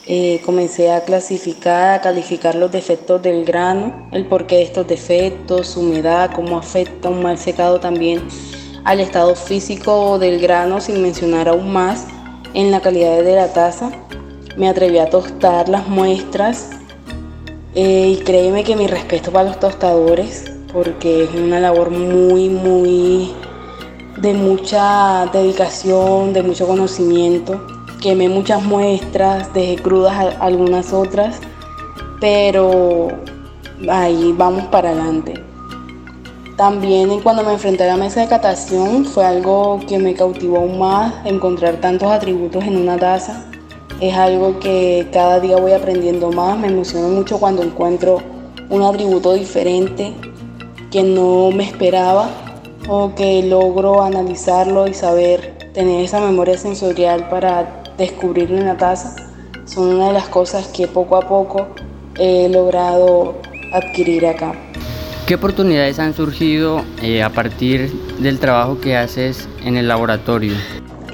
[0.08, 5.68] eh, comencé a clasificar, a calificar los defectos del grano, el porqué de estos defectos,
[5.68, 8.22] su humedad, cómo afecta un mal secado también
[8.86, 12.08] al estado físico del grano, sin mencionar aún más
[12.54, 13.92] en la calidad de la taza.
[14.58, 16.70] Me atreví a tostar las muestras
[17.76, 23.34] eh, y créeme que mi respeto para los tostadores, porque es una labor muy, muy
[24.18, 27.79] de mucha dedicación, de mucho conocimiento.
[28.02, 31.40] Quemé muchas muestras, dejé crudas algunas otras,
[32.20, 33.10] pero
[33.90, 35.34] ahí vamos para adelante.
[36.56, 40.80] También cuando me enfrenté a la mesa de catación fue algo que me cautivó aún
[40.80, 43.46] más, encontrar tantos atributos en una taza
[44.02, 46.58] es algo que cada día voy aprendiendo más.
[46.58, 48.22] Me emociona mucho cuando encuentro
[48.70, 50.14] un atributo diferente
[50.90, 52.30] que no me esperaba
[52.88, 59.16] o que logro analizarlo y saber tener esa memoria sensorial para descubrirlo en la taza.
[59.66, 61.68] Son una de las cosas que poco a poco
[62.18, 63.36] he logrado
[63.74, 64.54] adquirir acá.
[65.28, 70.54] ¿Qué oportunidades han surgido eh, a partir del trabajo que haces en el laboratorio?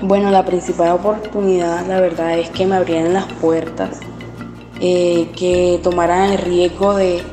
[0.02, 4.00] Bueno, la principal oportunidad, la verdad, es que me abrieran las puertas,
[4.80, 7.24] eh, que tomaran el riesgo de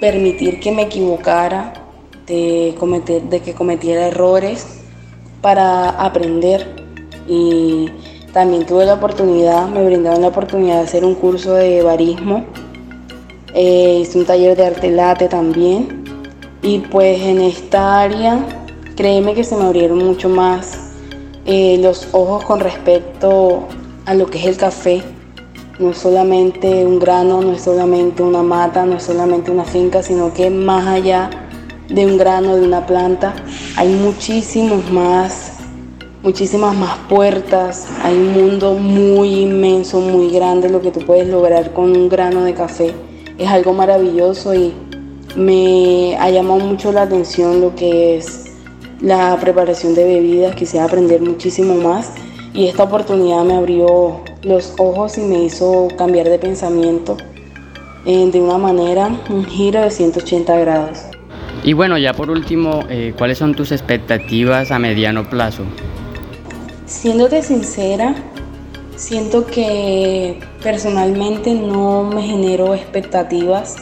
[0.00, 1.72] permitir que me equivocara,
[2.26, 4.82] de, cometer, de que cometiera errores
[5.40, 6.84] para aprender.
[7.26, 7.90] Y
[8.34, 12.44] también tuve la oportunidad, me brindaron la oportunidad de hacer un curso de barismo.
[13.54, 16.02] Eh, hice un taller de arte late también.
[16.60, 18.44] Y pues en esta área,
[18.96, 20.90] créeme que se me abrieron mucho más
[21.46, 23.68] eh, los ojos con respecto
[24.04, 25.02] a lo que es el café.
[25.78, 30.02] No es solamente un grano, no es solamente una mata, no es solamente una finca,
[30.02, 31.30] sino que más allá
[31.88, 33.32] de un grano, de una planta,
[33.76, 35.52] hay muchísimos más,
[36.24, 41.74] muchísimas más puertas, hay un mundo muy inmenso, muy grande, lo que tú puedes lograr
[41.74, 42.94] con un grano de café.
[43.36, 44.72] Es algo maravilloso y
[45.36, 48.46] me ha llamado mucho la atención lo que es
[49.00, 52.12] la preparación de bebidas, quisiera aprender muchísimo más
[52.54, 57.18] y esta oportunidad me abrió los ojos y me hizo cambiar de pensamiento
[58.06, 61.00] eh, de una manera, un giro de 180 grados.
[61.64, 65.64] Y bueno, ya por último, eh, ¿cuáles son tus expectativas a mediano plazo?
[66.86, 68.14] Siéndote sincera,
[68.94, 73.76] siento que personalmente no me genero expectativas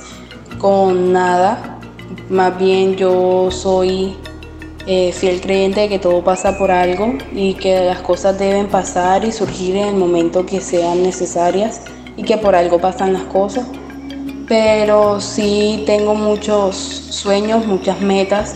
[0.59, 1.81] con nada.
[2.29, 4.17] Más bien yo soy
[4.87, 9.25] eh, fiel creyente de que todo pasa por algo y que las cosas deben pasar
[9.25, 11.83] y surgir en el momento que sean necesarias
[12.17, 13.67] y que por algo pasan las cosas.
[14.47, 18.55] Pero sí tengo muchos sueños, muchas metas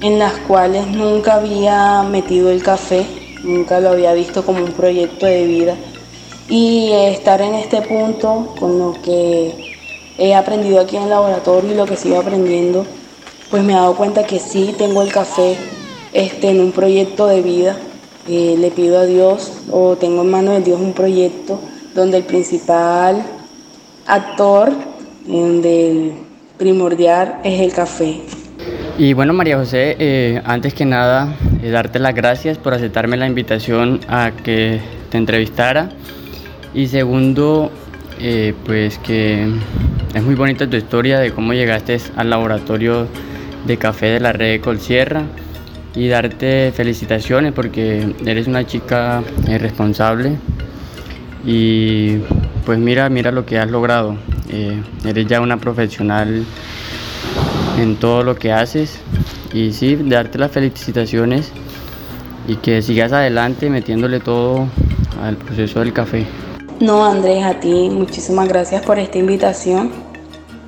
[0.00, 3.04] en las cuales nunca había metido el café,
[3.42, 5.76] nunca lo había visto como un proyecto de vida.
[6.48, 9.76] Y estar en este punto con lo que
[10.18, 12.84] he aprendido aquí en el laboratorio y lo que sigo aprendiendo
[13.50, 15.56] pues me he dado cuenta que sí tengo el café
[16.12, 17.76] este, en un proyecto de vida.
[18.28, 21.58] Eh, le pido a Dios o tengo en manos de Dios un proyecto
[21.94, 23.24] donde el principal
[24.06, 24.70] actor,
[25.26, 26.12] donde el
[26.58, 28.20] primordial es el café.
[29.00, 33.26] Y bueno, María José, eh, antes que nada, eh, darte las gracias por aceptarme la
[33.26, 35.88] invitación a que te entrevistara.
[36.74, 37.72] Y segundo,
[38.66, 39.48] pues que
[40.14, 43.08] es muy bonita tu historia de cómo llegaste al laboratorio
[43.66, 45.22] de café de la red Colsierra
[45.94, 50.36] y darte felicitaciones porque eres una chica eh, responsable
[51.44, 52.18] y
[52.66, 54.16] pues mira, mira lo que has logrado.
[54.50, 56.44] Eh, eres ya una profesional
[57.80, 58.98] en todo lo que haces
[59.52, 61.50] y sí, darte las felicitaciones
[62.46, 64.66] y que sigas adelante metiéndole todo
[65.22, 66.26] al proceso del café.
[66.80, 69.90] No, Andrés, a ti muchísimas gracias por esta invitación.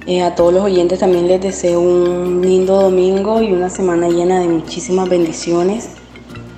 [0.06, 4.40] Eh, a todos los oyentes también les deseo un lindo domingo y una semana llena
[4.40, 5.90] de muchísimas bendiciones.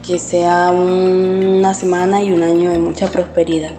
[0.06, 3.72] Que sea una semana y un año de mucha prosperidad.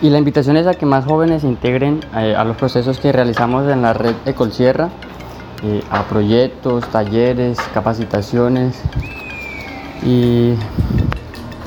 [0.00, 3.12] Y la invitación es a que más jóvenes se integren eh, a los procesos que
[3.12, 4.90] realizamos en la red Ecolsierra,
[5.64, 8.74] eh, a proyectos, talleres, capacitaciones.
[10.04, 10.54] Y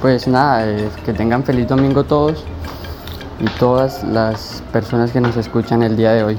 [0.02, 0.66] pues nada,
[1.06, 2.44] que tengan feliz domingo todos
[3.40, 6.38] y todas las personas que nos escuchan el día de hoy.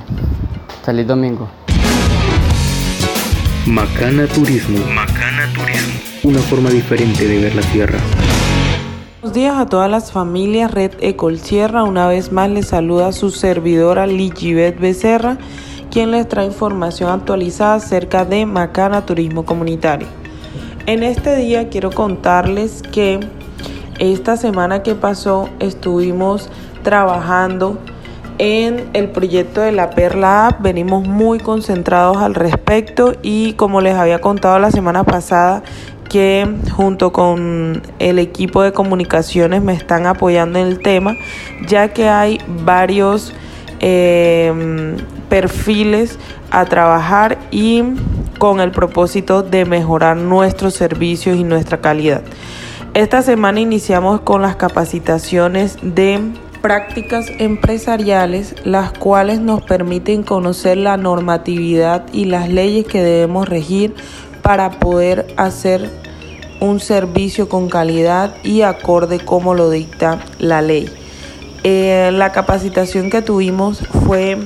[0.85, 1.49] Feliz domingo.
[3.66, 4.79] Macana Turismo.
[4.95, 6.01] Macana Turismo.
[6.23, 7.99] Una forma diferente de ver la tierra.
[9.21, 11.83] Buenos días a todas las familias Red Ecol Sierra.
[11.83, 15.37] Una vez más les saluda su servidora Ligibet Becerra,
[15.97, 20.07] quien les trae información actualizada acerca de Macana Turismo Comunitario.
[20.85, 23.19] En este día quiero contarles que
[23.99, 26.51] esta semana que pasó estuvimos
[26.83, 27.79] trabajando
[28.37, 30.61] en el proyecto de la Perla App.
[30.61, 35.63] Venimos muy concentrados al respecto y como les había contado la semana pasada
[36.11, 41.17] que junto con el equipo de comunicaciones me están apoyando en el tema,
[41.67, 43.33] ya que hay varios
[43.81, 44.97] em,
[45.29, 46.19] perfiles
[46.51, 47.83] a trabajar y
[48.39, 52.23] con el propósito de mejorar nuestros servicios y nuestra calidad.
[52.95, 56.21] Esta semana iniciamos con las capacitaciones de
[56.62, 63.95] prácticas empresariales las cuales nos permiten conocer la normatividad y las leyes que debemos regir
[64.43, 65.91] para poder hacer
[66.61, 70.91] un servicio con calidad y acorde como lo dicta la ley.
[71.69, 74.39] Eh, la capacitación que tuvimos fue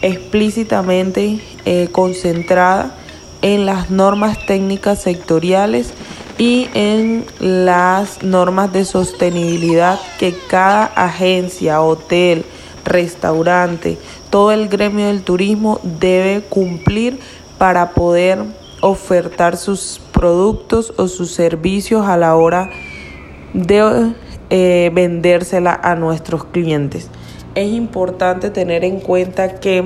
[0.00, 2.94] explícitamente eh, concentrada
[3.40, 5.92] en las normas técnicas sectoriales
[6.38, 12.44] y en las normas de sostenibilidad que cada agencia, hotel,
[12.84, 13.98] restaurante,
[14.30, 17.18] todo el gremio del turismo debe cumplir
[17.58, 18.38] para poder
[18.80, 22.70] ofertar sus productos o sus servicios a la hora
[23.52, 24.14] de
[24.54, 27.08] eh, vendérsela a nuestros clientes.
[27.54, 29.82] Es importante tener en cuenta que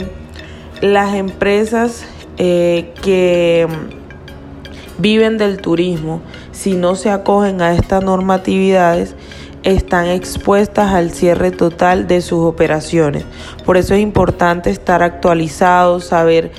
[0.81, 2.05] las empresas
[2.37, 3.69] eh, que
[4.99, 9.14] viven del turismo, si no se acogen a estas normatividades,
[9.62, 13.25] están expuestas al cierre total de sus operaciones.
[13.64, 16.51] Por eso es importante estar actualizados, saber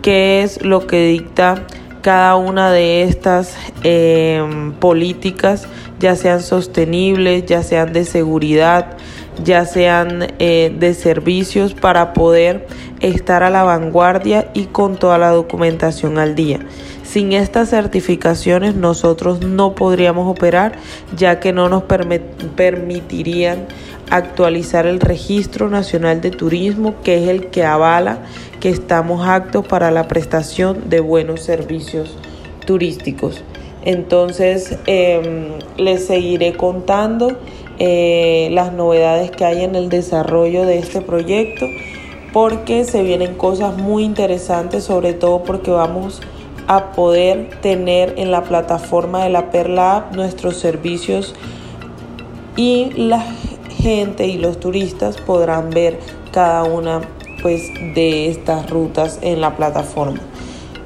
[0.00, 1.66] qué es lo que dicta
[2.00, 5.66] cada una de estas em, políticas,
[6.00, 8.96] ya sean sostenibles, ya sean de seguridad,
[9.44, 12.66] ya sean eh, de servicios, para poder
[13.00, 16.58] estar a la vanguardia y con toda la documentación al día.
[17.04, 20.72] Sin estas certificaciones nosotros no podríamos operar
[21.16, 23.66] ya que no nos permitirían
[24.10, 28.18] actualizar el Registro Nacional de Turismo que es el que avala
[28.60, 32.16] que estamos aptos para la prestación de buenos servicios
[32.64, 33.42] turísticos.
[33.84, 37.38] Entonces em, les seguiré contando
[37.78, 41.66] eh, las novedades que hay en el desarrollo de este proyecto
[42.32, 46.20] porque se vienen cosas muy interesantes, sobre todo porque vamos
[46.66, 51.34] a poder tener en la plataforma de la Perla App nuestros servicios
[52.56, 53.24] y la
[53.80, 55.98] gente y los turistas podrán ver
[56.32, 57.00] cada una
[57.42, 57.62] pues
[57.94, 60.20] de estas rutas en la plataforma.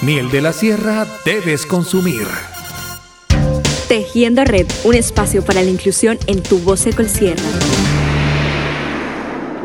[0.02, 2.26] miel de la sierra debes consumir.
[3.88, 7.42] Tejiendo Red, un espacio para la inclusión en tu voz Colsierra.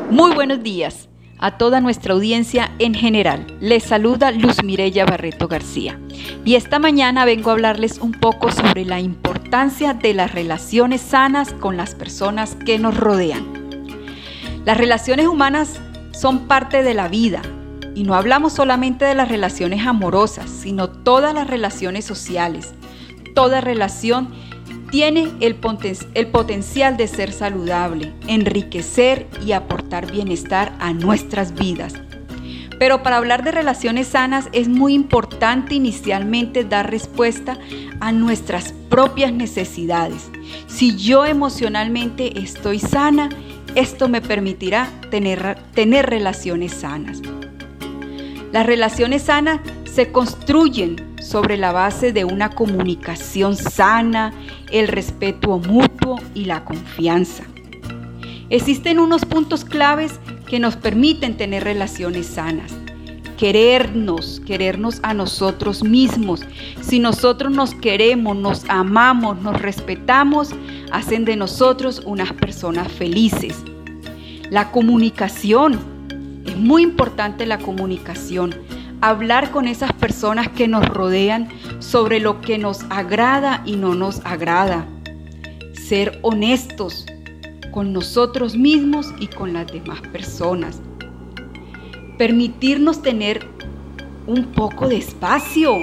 [0.10, 1.10] Muy buenos días
[1.40, 3.58] a toda nuestra audiencia en general.
[3.60, 6.00] Les saluda Luz Mirella Barreto García.
[6.46, 11.54] Y esta mañana vengo a hablarles un poco sobre la importancia de las relaciones sanas
[11.54, 13.46] con las personas que nos rodean.
[14.66, 15.80] Las relaciones humanas
[16.12, 17.42] son parte de la vida
[17.96, 22.74] y no hablamos solamente de las relaciones amorosas, sino todas las relaciones sociales.
[23.36, 24.30] Toda relación
[24.90, 25.58] tiene el,
[26.14, 31.94] el, potencial de ser saludable, enriquecer y aportar bienestar a nuestras vidas.
[32.84, 37.58] Pero para hablar de relaciones sanas es muy importante inicialmente dar respuesta
[38.02, 40.30] a nuestras propias necesidades.
[40.68, 43.30] Si yo emocionalmente estoy sana,
[43.76, 47.22] esto me permitirá tener, tener relaciones sanas.
[48.52, 54.34] Las relaciones sanas se construyen sobre la base de una comunicación sana,
[54.74, 57.46] el respeto mutuo y la confianza.
[58.50, 60.20] Existen unos puntos claves
[60.54, 62.72] que nos permiten tener relaciones sanas.
[63.40, 66.42] Querernos, querernos a nosotros mismos.
[66.80, 70.52] Si nosotros nos queremos, nos amamos, nos respetamos,
[70.92, 73.64] hacen de nosotros unas personas felices.
[74.52, 75.80] La comunicación
[76.46, 78.54] es muy importante la comunicación,
[79.02, 81.50] hablar con esas personas que nos rodean
[81.80, 84.86] sobre lo que nos agrada y no nos agrada.
[85.74, 87.08] Ser honestos
[87.74, 90.80] con nosotros mismos y con las demás personas.
[92.18, 93.48] Permitirnos tener
[94.28, 95.76] un poco de espacio.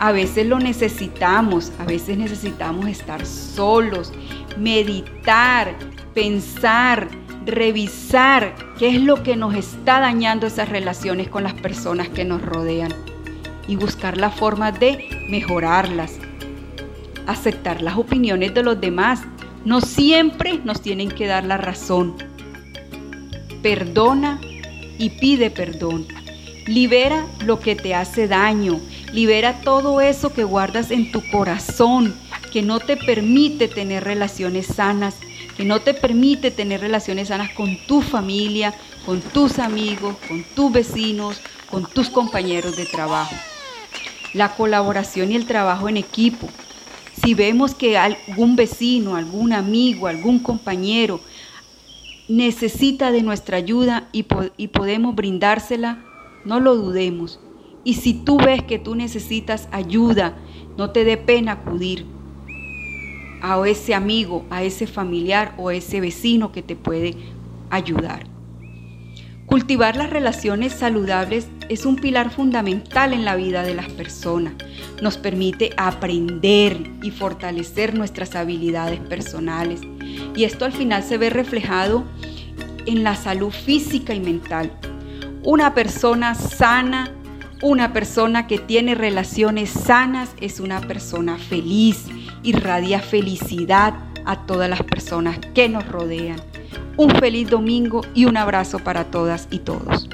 [0.00, 4.12] A veces lo necesitamos, a veces necesitamos estar solos,
[4.58, 5.74] meditar,
[6.14, 7.08] pensar,
[7.46, 12.42] revisar qué es lo que nos está dañando esas relaciones con las personas que nos
[12.42, 12.92] rodean
[13.66, 16.18] y buscar la forma de mejorarlas.
[17.26, 19.22] Aceptar las opiniones de los demás.
[19.68, 22.14] No siempre nos tienen que dar la razón.
[23.60, 24.40] Perdona
[24.96, 26.06] y pide perdón.
[26.66, 28.80] Libera lo que te hace daño.
[29.12, 32.14] Libera todo eso que guardas en tu corazón,
[32.50, 35.16] que no te permite tener relaciones sanas
[35.54, 38.72] que no te permite tener relaciones sanas con tu familia,
[39.04, 43.34] con tus amigos, con tus vecinos, con tus compañeros de trabajo.
[44.32, 46.48] La colaboración y el trabajo en equipo.
[47.22, 51.20] Si vemos que algún vecino, algún amigo, algún compañero
[52.28, 56.04] necesita de nuestra ayuda y, podemos brindársela,
[56.44, 57.40] no lo dudemos.
[57.84, 60.36] Y si tú ves que tú necesitas ayuda,
[60.76, 62.04] no te dé pena acudir
[63.40, 67.16] a ese amigo, a ese familiar o a ese vecino que te puede
[67.70, 68.26] ayudar.
[69.48, 74.52] Cultivar las relaciones saludables es un pilar fundamental en la vida de las personas.
[75.00, 79.80] Nos permite aprender y fortalecer nuestras habilidades personales.
[80.36, 82.04] Y esto al final se ve reflejado
[82.84, 84.70] en la salud física y mental.
[85.44, 87.10] Una persona sana,
[87.62, 92.04] una persona que tiene relaciones sanas es una persona feliz,
[92.42, 93.94] irradia felicidad
[94.26, 96.47] a todas las personas que nos rodean.
[96.98, 100.08] Un feliz domingo y un abrazo para todas y todos.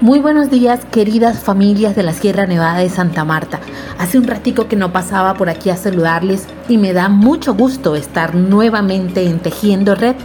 [0.00, 3.60] Muy buenos días, queridas familias de la Sierra Nevada de Santa Marta.
[3.96, 7.94] Hace un ratico que no pasaba por aquí a saludarles y me da mucho gusto
[7.94, 10.16] estar nuevamente en Tejiendo Red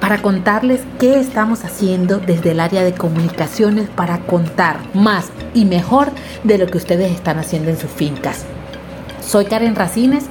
[0.00, 6.12] para contarles qué estamos haciendo desde el área de comunicaciones para contar más y mejor
[6.44, 8.44] de lo que ustedes están haciendo en sus fincas.
[9.26, 10.26] Soy Karen Racines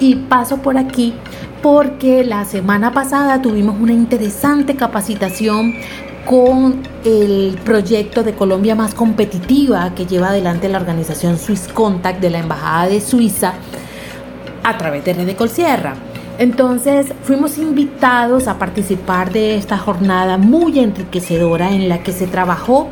[0.00, 1.14] y paso por aquí
[1.64, 5.74] porque la semana pasada tuvimos una interesante capacitación
[6.26, 12.28] con el proyecto de Colombia más competitiva que lleva adelante la organización Swiss Contact de
[12.28, 13.54] la Embajada de Suiza
[14.62, 15.94] a través de Red Colsierra.
[16.36, 22.90] Entonces fuimos invitados a participar de esta jornada muy enriquecedora en la que se trabajó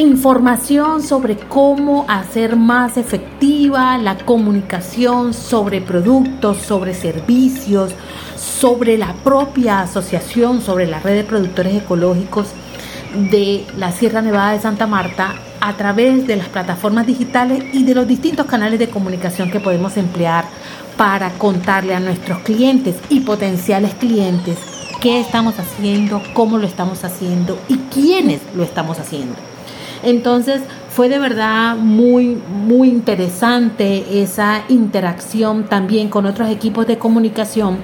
[0.00, 7.92] información sobre cómo hacer más efectiva la comunicación sobre productos, sobre servicios,
[8.34, 12.48] sobre la propia asociación, sobre la red de productores ecológicos
[13.30, 17.94] de la Sierra Nevada de Santa Marta a través de las plataformas digitales y de
[17.94, 20.46] los distintos canales de comunicación que podemos emplear
[20.96, 24.56] para contarle a nuestros clientes y potenciales clientes
[25.02, 29.49] qué estamos haciendo, cómo lo estamos haciendo y quiénes lo estamos haciendo.
[30.02, 37.78] Entonces fue de verdad muy, muy interesante esa interacción también con otros equipos de comunicación,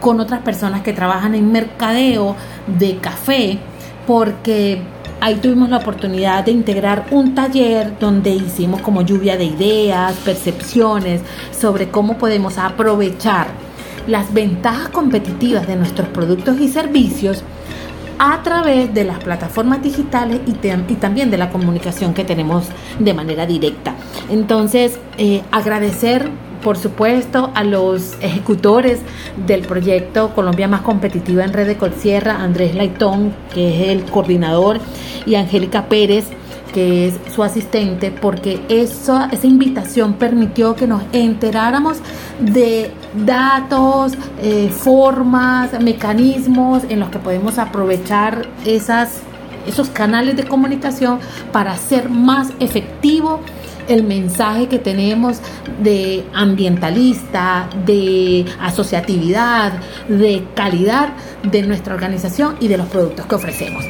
[0.00, 2.36] con otras personas que trabajan en mercadeo
[2.78, 3.58] de café,
[4.06, 4.82] porque
[5.20, 11.22] ahí tuvimos la oportunidad de integrar un taller donde hicimos como lluvia de ideas, percepciones
[11.58, 13.46] sobre cómo podemos aprovechar
[14.06, 17.42] las ventajas competitivas de nuestros productos y servicios
[18.18, 20.52] a través de las plataformas digitales y,
[20.94, 22.66] también de la comunicación que tenemos
[22.98, 23.94] de manera directa.
[24.30, 26.30] Entonces, eh, agradecer
[26.64, 28.98] por supuesto, a los ejecutores
[29.46, 34.80] del proyecto Colombia Más Competitiva en Red de Colsierra, Andrés Laitón, que es el coordinador,
[35.26, 36.24] y Angélica Pérez,
[36.74, 41.98] que es su asistente, porque esa invitación permitió que nos enteráramos
[42.40, 42.90] de
[43.24, 49.20] datos, eh, formas, mecanismos en los que podemos aprovechar esas,
[49.68, 51.20] esos canales de comunicación
[51.52, 53.38] para hacer más efectivo
[53.86, 55.38] el mensaje que tenemos
[55.80, 59.74] de ambientalista, de asociatividad,
[60.08, 61.10] de calidad
[61.44, 63.84] de nuestra organización y de los productos que ofrecemos.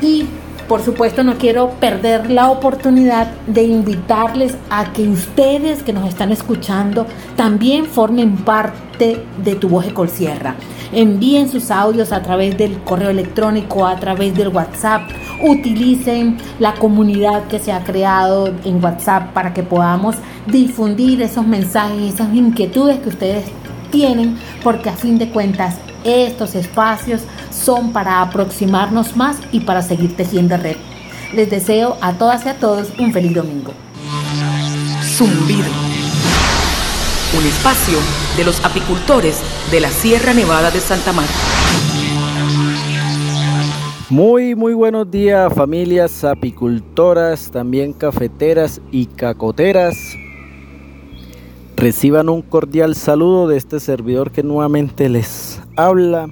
[0.00, 0.24] Y
[0.68, 6.32] por supuesto, no quiero perder la oportunidad de invitarles a que ustedes que nos están
[6.32, 7.06] escuchando
[7.36, 10.54] también formen parte de Tu Voz Sierra.
[10.92, 15.02] Envíen sus audios a través del correo electrónico, a través del WhatsApp.
[15.42, 22.14] Utilicen la comunidad que se ha creado en WhatsApp para que podamos difundir esos mensajes,
[22.14, 23.44] esas inquietudes que ustedes
[23.90, 27.22] tienen, porque a fin de cuentas estos espacios
[27.54, 30.76] son para aproximarnos más y para seguir tejiendo red.
[31.32, 33.72] Les deseo a todas y a todos un feliz domingo.
[35.02, 35.64] Zumbido.
[37.38, 37.98] Un espacio
[38.36, 39.40] de los apicultores
[39.70, 41.32] de la Sierra Nevada de Santa Marta.
[44.10, 49.96] Muy, muy buenos días familias apicultoras, también cafeteras y cacoteras.
[51.76, 56.28] Reciban un cordial saludo de este servidor que nuevamente les habla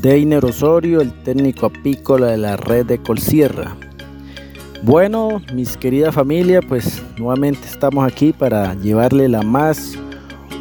[0.00, 3.76] Deiner Osorio, el técnico apícola de la red de Colsierra.
[4.82, 9.98] Bueno, mis querida familia, pues nuevamente estamos aquí para llevarle la más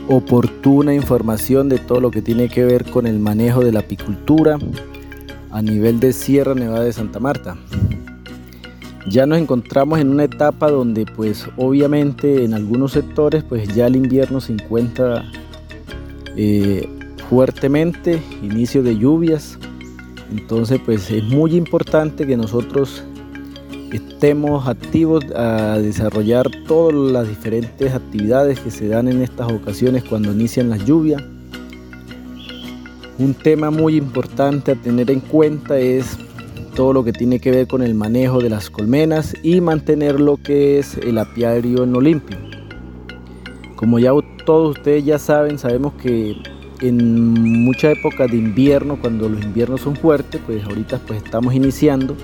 [0.10, 4.58] oportuna información de todo lo que tiene que ver con el manejo de la apicultura
[5.52, 7.56] a nivel de Sierra Nevada de Santa Marta.
[9.08, 13.96] Ya nos encontramos en una etapa donde pues obviamente en algunos sectores pues ya el
[13.96, 15.24] invierno se encuentra
[16.36, 16.99] eh,
[17.30, 19.60] fuertemente, inicio de lluvias.
[20.32, 23.04] Entonces pues es muy importante que nosotros
[23.92, 30.32] estemos activos a desarrollar todas las diferentes actividades que se dan en estas ocasiones cuando
[30.32, 31.24] inician las lluvias.
[33.20, 36.18] Un tema muy importante a tener en cuenta es
[36.76, 40.38] todo lo que tiene que ver con el manejo de las colmenas y mantener lo
[40.38, 42.38] que es el apiario en lo limpio.
[43.76, 44.12] Como ya
[44.46, 46.36] todos ustedes ya saben, sabemos que
[46.82, 52.16] en mucha época de invierno, cuando los inviernos son fuertes, pues ahorita pues estamos iniciando,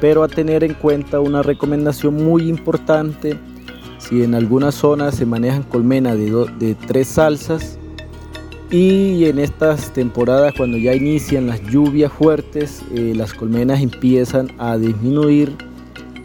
[0.00, 3.38] pero a tener en cuenta una recomendación muy importante,
[3.98, 7.78] si en algunas zonas se manejan colmenas de, tres salsas,
[8.70, 14.76] y en estas temporadas cuando ya inician las lluvias fuertes, eh, las colmenas empiezan a
[14.76, 15.56] disminuir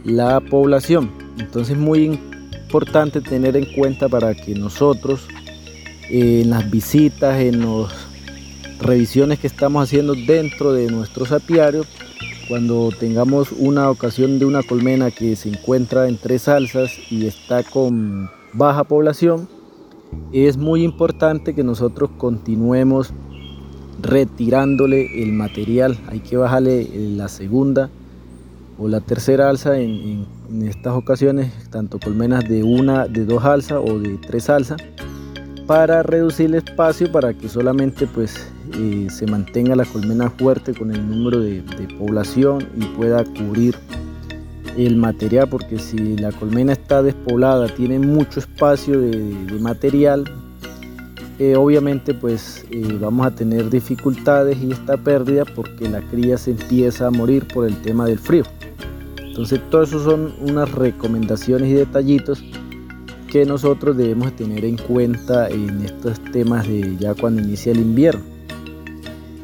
[0.04, 1.10] la población.
[1.40, 2.20] Entonces muy
[2.66, 5.28] importante tener en cuenta para que nosotros
[6.10, 7.92] en las visitas, en las
[8.80, 11.88] revisiones que estamos haciendo dentro de nuestros apiarios,
[12.48, 17.64] cuando tengamos una ocasión de una colmena que se encuentra en tres alzas y está
[17.64, 19.48] con baja población,
[20.32, 23.12] es muy importante que nosotros continuemos
[24.02, 25.98] retirándole el material.
[26.08, 27.90] Hay que bajarle la segunda
[28.78, 33.80] o la tercera alza en, en estas ocasiones, tanto colmenas de una, de dos alzas
[33.84, 34.78] o de tres alzas
[35.68, 40.92] para reducir el espacio para que solamente pues eh, se mantenga la colmena fuerte con
[40.92, 41.64] el número de,
[41.98, 43.76] población y pueda cubrir
[44.78, 50.26] el material porque si la colmena está despoblada tiene mucho espacio de, material
[51.40, 56.52] eh, obviamente pues eh, vamos a tener dificultades y esta pérdida porque la cría se
[56.52, 58.44] empieza a morir por el tema del frío.
[59.18, 62.42] Entonces todo eso son unas recomendaciones y detallitos
[63.44, 68.24] nosotros debemos tener en cuenta en estos temas de ya cuando inicia el invierno.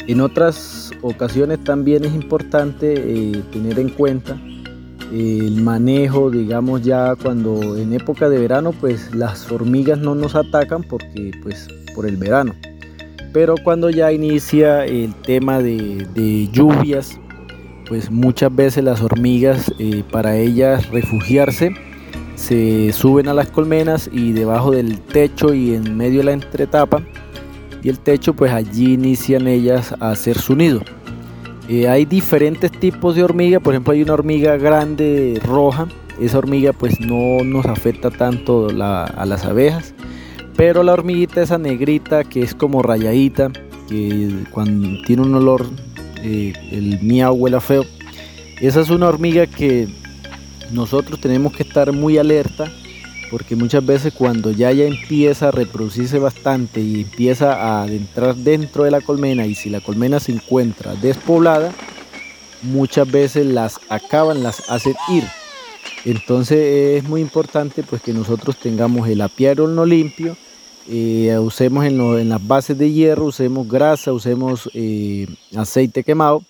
[0.07, 4.39] En otras ocasiones también es importante eh, tener en cuenta
[5.11, 10.83] el manejo, digamos ya cuando en época de verano pues las hormigas no nos atacan
[10.83, 12.53] porque pues por el verano.
[13.33, 17.19] Pero cuando ya inicia el tema de, lluvias,
[17.87, 21.73] pues muchas veces las hormigas eh, para ellas refugiarse
[22.36, 27.01] se suben a las colmenas y debajo del techo y en medio de la entretapa
[27.84, 30.82] y el techo pues allí inician ellas a hacer su nido.
[31.67, 35.88] Eh, hay diferentes tipos de hormiga, por ejemplo hay una hormiga grande roja,
[36.19, 39.93] esa hormiga pues no nos afecta tanto a las abejas,
[40.55, 43.51] pero la hormiguita esa negrita que es como rayadita,
[43.88, 45.65] que cuando tiene un olor,
[46.23, 47.86] eh, el miau huele feo,
[48.59, 49.88] esa es una hormiga que
[50.72, 52.72] nosotros tenemos que estar muy alerta
[53.30, 58.84] porque muchas veces cuando ya ya empieza a reproducirse bastante y empieza a adentrar dentro
[58.84, 61.72] de la colmena y si la colmena se encuentra despoblada,
[62.61, 65.24] muchas veces las acaban, las hacen ir.
[66.03, 70.36] Entonces es muy importante pues que nosotros tengamos el apiario no limpio,
[70.89, 76.43] eh, usemos en, las bases de hierro, usemos grasa, usemos eh, aceite quemado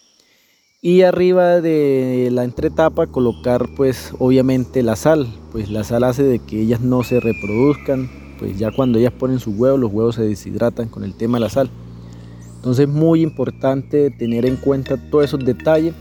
[0.83, 6.39] y arriba de la entretapa colocar pues obviamente la sal pues la sal hace de
[6.39, 8.09] que ellas no se reproduzcan
[8.39, 11.41] pues ya cuando ellas ponen sus huevos los huevos se deshidratan con el tema de
[11.41, 11.69] la sal.
[12.55, 15.93] Entonces muy importante tener en cuenta todos esos detalles.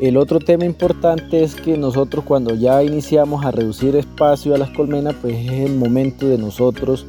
[0.00, 4.70] El otro tema importante es que nosotros cuando ya iniciamos a reducir espacio a las
[4.70, 7.06] colmenas pues es el momento de nosotros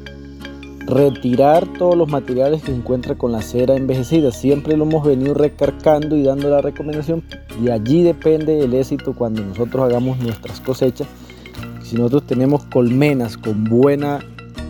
[0.90, 4.32] retirar todos los materiales que se encuentra con la cera envejecida.
[4.32, 7.24] Siempre lo hemos venido recargando y dando la recomendación
[7.64, 11.08] y allí depende el éxito cuando nosotros hagamos nuestras cosechas.
[11.84, 14.20] Si nosotros tenemos colmenas con buena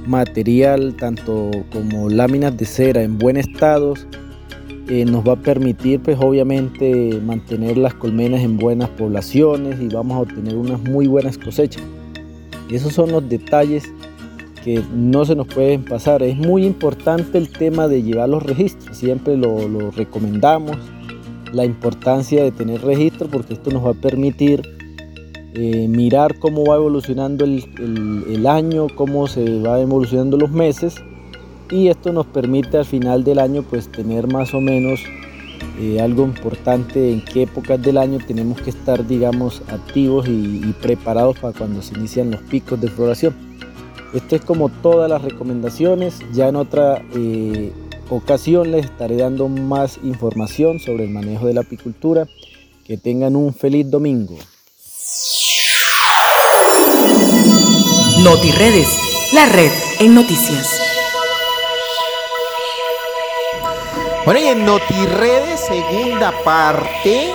[0.05, 3.93] material, tanto como láminas de cera en buen estado,
[4.89, 10.17] eh, nos va a permitir pues obviamente mantener las colmenas en buenas poblaciones y vamos
[10.17, 11.83] a obtener unas muy buenas cosechas.
[12.69, 13.91] esos son los detalles
[14.63, 16.23] que no se nos pueden pasar.
[16.23, 20.77] Es muy importante el tema de llevar los registros, siempre lo, recomendamos,
[21.53, 24.61] la importancia de tener registro porque esto nos va a permitir
[25.55, 30.95] eh, mirar cómo va evolucionando el, año, cómo se va evolucionando los meses
[31.71, 34.99] y esto nos permite al final del año pues tener más o menos
[35.79, 40.75] eh, algo importante en qué épocas del año tenemos que estar digamos activos y, y
[40.81, 43.48] preparados para cuando se inician los picos de floración.
[44.13, 46.15] Esto es como todas las recomendaciones.
[46.33, 47.71] Ya en otra eh,
[48.09, 52.25] ocasión les estaré dando más información sobre el manejo de la apicultura.
[52.85, 54.35] Que tengan un feliz domingo.
[58.23, 58.87] NotiRedes,
[59.33, 60.67] la red en noticias.
[64.25, 67.31] Bueno, y en NotiRedes, segunda parte,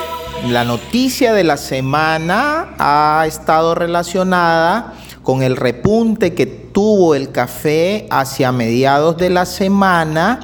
[0.48, 4.92] la noticia de la semana ha estado relacionada
[5.24, 10.40] con el repunte que tuvo el café hacia mediados de la semana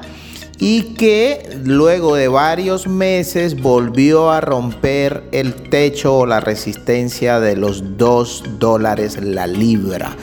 [0.59, 7.57] y que luego de varios meses volvió a romper el techo o la resistencia de
[7.57, 10.17] los 2 dólares la libra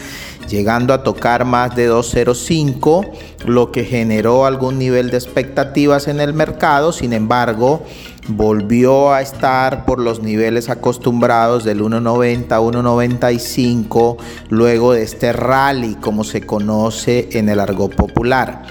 [0.48, 3.12] llegando a tocar más de 2.05,
[3.46, 6.92] lo que generó algún nivel de expectativas en el mercado.
[6.92, 7.84] Sin embargo,
[8.28, 14.18] volvió a estar por los niveles acostumbrados del 1.90 1.95
[14.50, 18.64] luego de este rally como se conoce en el argot popular.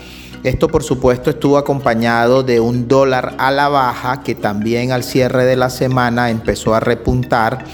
[0.43, 5.45] Esto por supuesto estuvo acompañado de un dólar a la baja que también al cierre
[5.45, 7.65] de la semana empezó a repuntar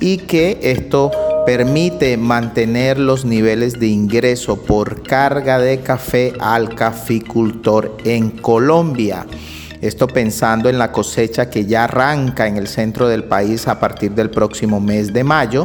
[0.00, 1.10] y que esto
[1.44, 9.26] permite mantener los niveles de ingreso por carga de café al caficultor en Colombia.
[9.82, 14.12] Esto pensando en la cosecha que ya arranca en el centro del país a partir
[14.12, 15.64] del próximo mes de mayo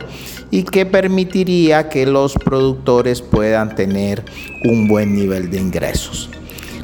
[0.49, 4.25] y que permitiría que los productores puedan tener
[4.65, 6.31] un buen nivel de ingresos.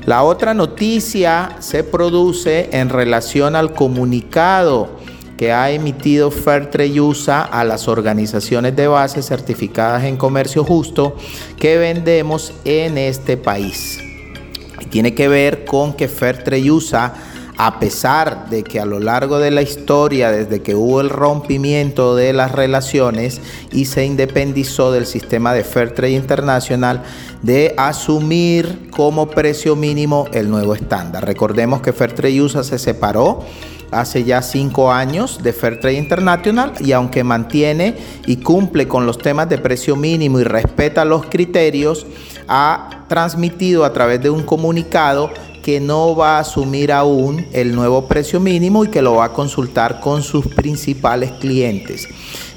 [0.06, 5.00] La otra noticia se produce en relación al comunicado
[5.36, 11.16] que ha emitido Fairtrade USA a las organizaciones de base certificadas en comercio justo
[11.58, 14.03] que vendemos en este país.
[14.90, 17.14] Tiene que ver con que Fairtrade USA
[17.58, 22.16] a pesar de que a lo largo de la historia, desde que hubo el rompimiento
[22.16, 27.04] de las relaciones y se independizó del sistema de Fair Trade Internacional,
[27.42, 31.26] de asumir como precio mínimo el nuevo estándar.
[31.26, 33.44] Recordemos que Fair Trade USA se separó
[33.94, 39.18] hace ya cinco años de Fair Trade International y aunque mantiene y cumple con los
[39.18, 42.06] temas de precio mínimo y respeta los criterios,
[42.48, 45.32] ha transmitido a través de un comunicado
[45.64, 49.34] que no va a asumir aún el nuevo precio mínimo y que lo va a
[49.34, 52.10] consultar con sus principales clientes.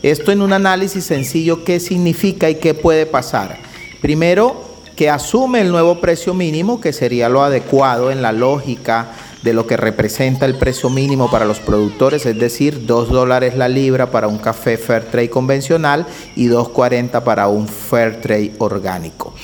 [0.03, 3.59] Esto en un análisis sencillo, ¿qué significa y qué puede pasar?
[4.03, 4.67] Primero,
[4.97, 9.13] que asume el nuevo precio mínimo, que sería lo adecuado en la lógica
[9.43, 13.69] de lo que representa el precio mínimo para los productores, es decir, 2 dólares la
[13.69, 19.35] libra para un café fair trade convencional y 2.40 para un fair trade orgánico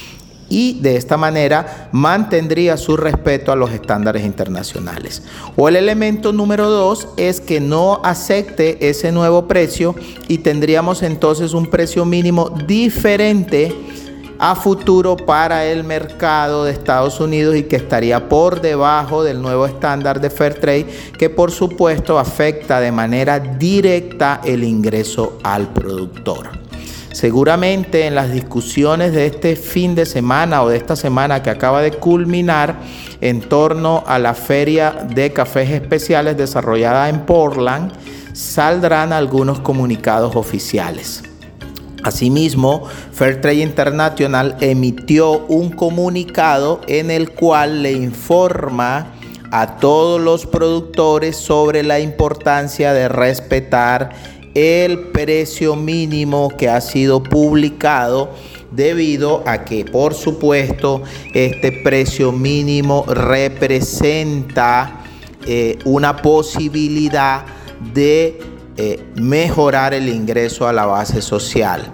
[0.53, 5.23] y de esta manera mantendría su respeto a los estándares internacionales.
[5.57, 9.95] O el elemento número dos es que no acepte ese nuevo precio
[10.29, 13.75] y tendríamos entonces un precio mínimo diferente
[14.43, 19.67] a futuro para el mercado de Estados Unidos y que estaría por debajo del nuevo
[19.67, 20.87] estándar de Fair Trade
[21.17, 26.51] que por supuesto afecta de manera directa el ingreso al productor.
[27.13, 31.81] Seguramente en las discusiones de este fin de semana o de esta semana que acaba
[31.81, 32.81] de culminar
[33.21, 37.93] en torno a la feria de cafés especiales desarrollada en Portland,
[38.33, 41.23] saldrán algunos comunicados oficiales.
[42.03, 49.15] Asimismo, Fairtrade International emitió un comunicado en el cual le informa
[49.53, 54.11] a todos los productores sobre la importancia de respetar
[54.55, 58.31] el precio mínimo que ha sido publicado
[58.71, 61.03] debido a que por supuesto
[61.35, 65.03] este precio mínimo representa
[65.47, 67.45] eh, una posibilidad
[67.93, 68.41] de
[68.77, 71.93] eh, mejorar el ingreso a la base social.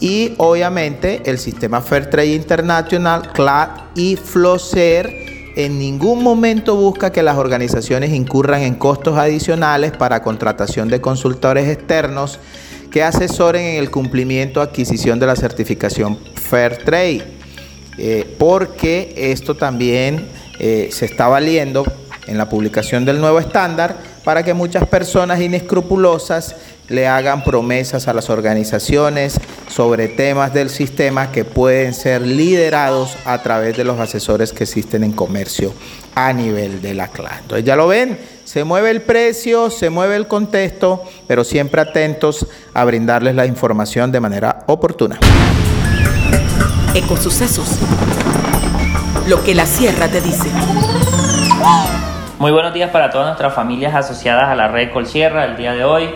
[0.00, 7.22] Y obviamente el sistema Fair Trade International, CLAD y FLOSER en ningún momento busca que
[7.22, 12.38] las organizaciones incurran en costos adicionales para contratación de consultores externos
[12.92, 17.24] que asesoren en el cumplimiento o adquisición de la certificación Fair Trade,
[17.98, 20.28] eh, porque esto también
[20.60, 21.84] eh, se está valiendo
[22.28, 23.96] en la publicación del nuevo estándar
[24.28, 26.54] para que muchas personas inescrupulosas
[26.88, 33.42] le hagan promesas a las organizaciones sobre temas del sistema que pueden ser liderados a
[33.42, 35.72] través de los asesores que existen en comercio
[36.14, 37.38] a nivel de la clase.
[37.40, 42.46] Entonces ya lo ven, se mueve el precio, se mueve el contexto, pero siempre atentos
[42.74, 45.18] a brindarles la información de manera oportuna.
[46.94, 47.78] Ecosucesos.
[49.26, 50.50] Lo que la sierra te dice.
[52.38, 55.82] Muy buenos días para todas nuestras familias asociadas a la red Colsierra el día de
[55.82, 56.08] hoy.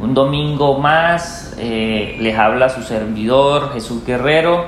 [0.00, 4.64] Un domingo más eh, les habla su servidor Jesús Guerrero.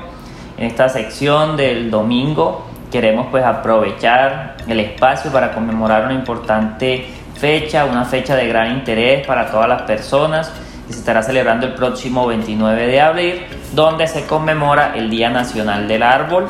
[0.57, 7.87] En esta sección del domingo queremos pues aprovechar el espacio para conmemorar una importante fecha,
[7.87, 10.53] una fecha de gran interés para todas las personas
[10.87, 13.43] que se estará celebrando el próximo 29 de abril,
[13.73, 16.47] donde se conmemora el Día Nacional del Árbol.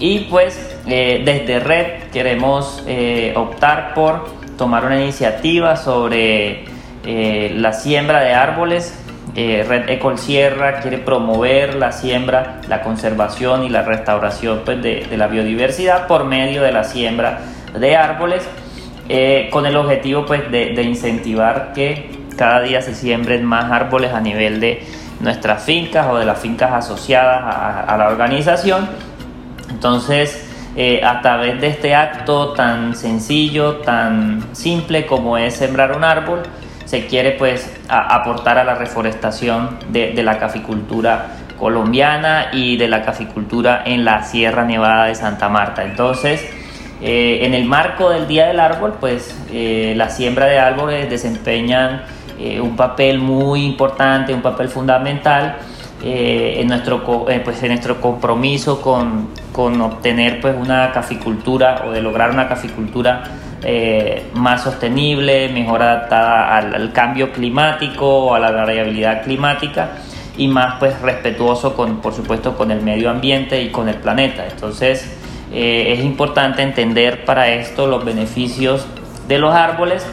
[0.00, 6.64] Y pues eh, desde Red queremos eh, optar por tomar una iniciativa sobre
[7.04, 9.02] eh, la siembra de árboles.
[9.34, 15.26] Red Ecol Sierra quiere promover la siembra, la conservación y la restauración pues, de, la
[15.26, 17.40] biodiversidad por medio de la siembra
[17.78, 18.48] de árboles,
[19.50, 22.08] con el objetivo pues, de, incentivar que
[22.38, 24.82] cada día se siembren más árboles a nivel de
[25.20, 27.42] nuestras fincas o de las fincas asociadas
[27.86, 28.88] a, la organización.
[29.68, 30.45] Entonces,
[31.02, 36.42] a través de este acto tan sencillo, tan simple como es sembrar un árbol,
[36.86, 41.26] se quiere pues aportar a la reforestación de, la caficultura
[41.58, 45.84] colombiana y de la caficultura en la Sierra Nevada de Santa Marta.
[45.84, 46.44] Entonces,
[47.02, 52.02] eh, en el marco del Día del Árbol, pues eh, la siembra de árboles desempeñan
[52.38, 55.56] eh, un papel muy importante, un papel fundamental
[56.02, 62.30] en, nuestro, pues, en nuestro compromiso con, con obtener pues, una caficultura o de lograr
[62.30, 63.24] una caficultura
[63.62, 69.92] eh, más sostenible, mejor adaptada al, cambio climático, a la variabilidad climática
[70.36, 74.46] y más pues respetuoso con, por supuesto, con el medio ambiente y con el planeta.
[74.46, 75.10] Entonces
[75.52, 78.86] eh, es importante entender para esto los beneficios
[79.26, 80.06] de los árboles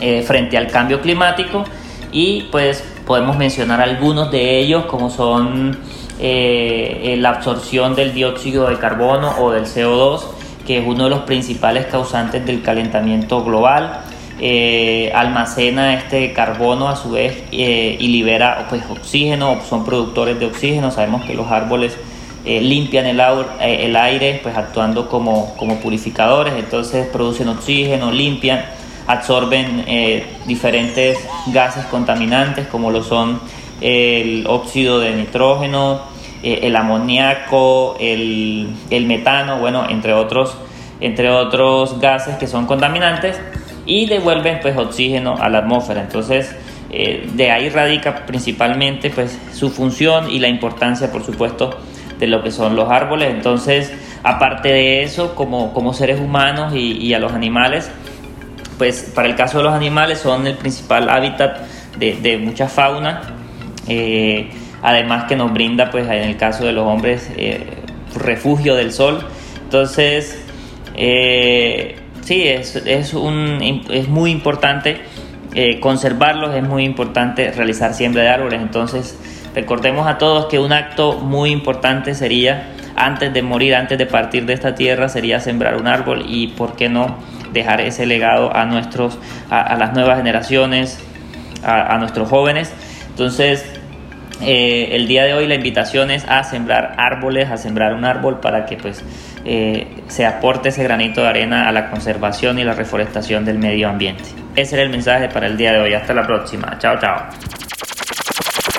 [0.00, 1.64] eh, frente al cambio climático
[2.10, 5.78] y pues podemos mencionar algunos de ellos como son
[6.20, 10.22] eh, la absorción del dióxido de carbono o del CO2
[10.66, 14.00] que es uno de los principales causantes del calentamiento global.
[14.44, 20.46] Eh, almacena este carbono a su vez eh, y libera pues, oxígeno, son productores de
[20.46, 20.90] oxígeno.
[20.90, 21.96] Sabemos que los árboles
[22.44, 23.20] eh, limpian el,
[23.60, 28.64] el, aire pues, actuando como, como, purificadores, entonces producen oxígeno, limpian,
[29.06, 29.84] absorben
[30.46, 33.40] diferentes gases contaminantes como lo son
[33.80, 36.02] el óxido de nitrógeno,
[36.42, 40.56] el amoníaco, el, el metano, bueno, entre otros,
[41.00, 43.40] entre otros gases que son contaminantes
[43.86, 46.02] y devuelven pues oxígeno a la atmósfera.
[46.02, 46.54] Entonces,
[46.90, 51.70] eh, de ahí radica principalmente pues su función y la importancia, por supuesto,
[52.18, 53.30] de lo que son los árboles.
[53.30, 53.92] Entonces,
[54.22, 57.90] aparte de eso, como, como seres humanos y, a los animales,
[58.82, 61.58] pues para el caso de los animales son el principal hábitat
[62.00, 63.22] de, mucha fauna.
[63.86, 64.50] Eh,
[64.82, 67.64] además que nos brinda pues en el caso de los hombres eh,
[68.16, 69.24] refugio del sol.
[69.62, 70.44] Entonces,
[70.96, 75.02] sí, es, es, un, es muy importante
[75.54, 78.60] eh, conservarlos, es muy importante realizar siembra de árboles.
[78.60, 79.16] Entonces,
[79.54, 84.44] recordemos a todos que un acto muy importante sería, antes de morir, antes de partir
[84.44, 87.16] de esta tierra, sería sembrar un árbol y, ¿por qué no?,
[87.52, 89.18] dejar ese legado a, nuestros,
[89.50, 90.98] a, las nuevas generaciones,
[91.64, 92.72] a, nuestros jóvenes.
[93.10, 93.64] Entonces,
[94.40, 98.40] eh, el día de hoy la invitación es a sembrar árboles, a sembrar un árbol
[98.40, 99.04] para que pues
[99.44, 103.88] eh, se aporte ese granito de arena a la conservación y la reforestación del medio
[103.88, 104.24] ambiente.
[104.56, 105.94] Ese era el mensaje para el día de hoy.
[105.94, 106.76] Hasta la próxima.
[106.78, 107.28] Chao, chao.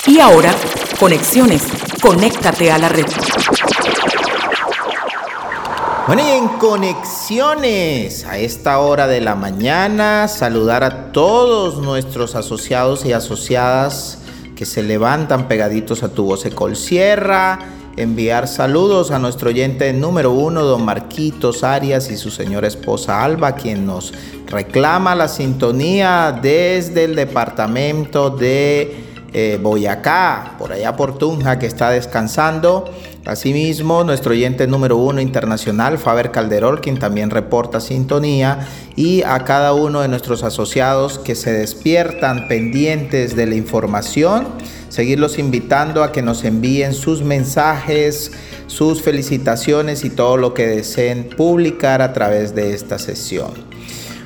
[0.05, 0.51] Y ahora,
[0.99, 1.65] conexiones.
[2.01, 3.05] Conéctate a la red.
[6.05, 13.05] Bueno, y en conexiones a esta hora de la mañana, saludar a todos nuestros asociados
[13.05, 14.19] y asociadas
[14.53, 17.57] que se levantan pegaditos a tu voz Ecol Sierra.
[17.95, 23.55] Enviar saludos a nuestro oyente número uno, don Marquitos Arias y su señora esposa Alba,
[23.55, 24.13] quien nos
[24.47, 31.89] reclama la sintonía desde el departamento de eh, Boyacá, por allá por Tunja, que está
[31.89, 32.85] descansando.
[33.25, 39.73] Asimismo, nuestro oyente número uno internacional, Faber Calderol, quien también reporta sintonía, y a cada
[39.73, 44.47] uno de nuestros asociados que se despiertan pendientes de la información
[44.93, 48.31] seguirlos invitando a que nos envíen sus mensajes,
[48.67, 53.72] sus felicitaciones y todo lo que deseen publicar a través de esta sesión.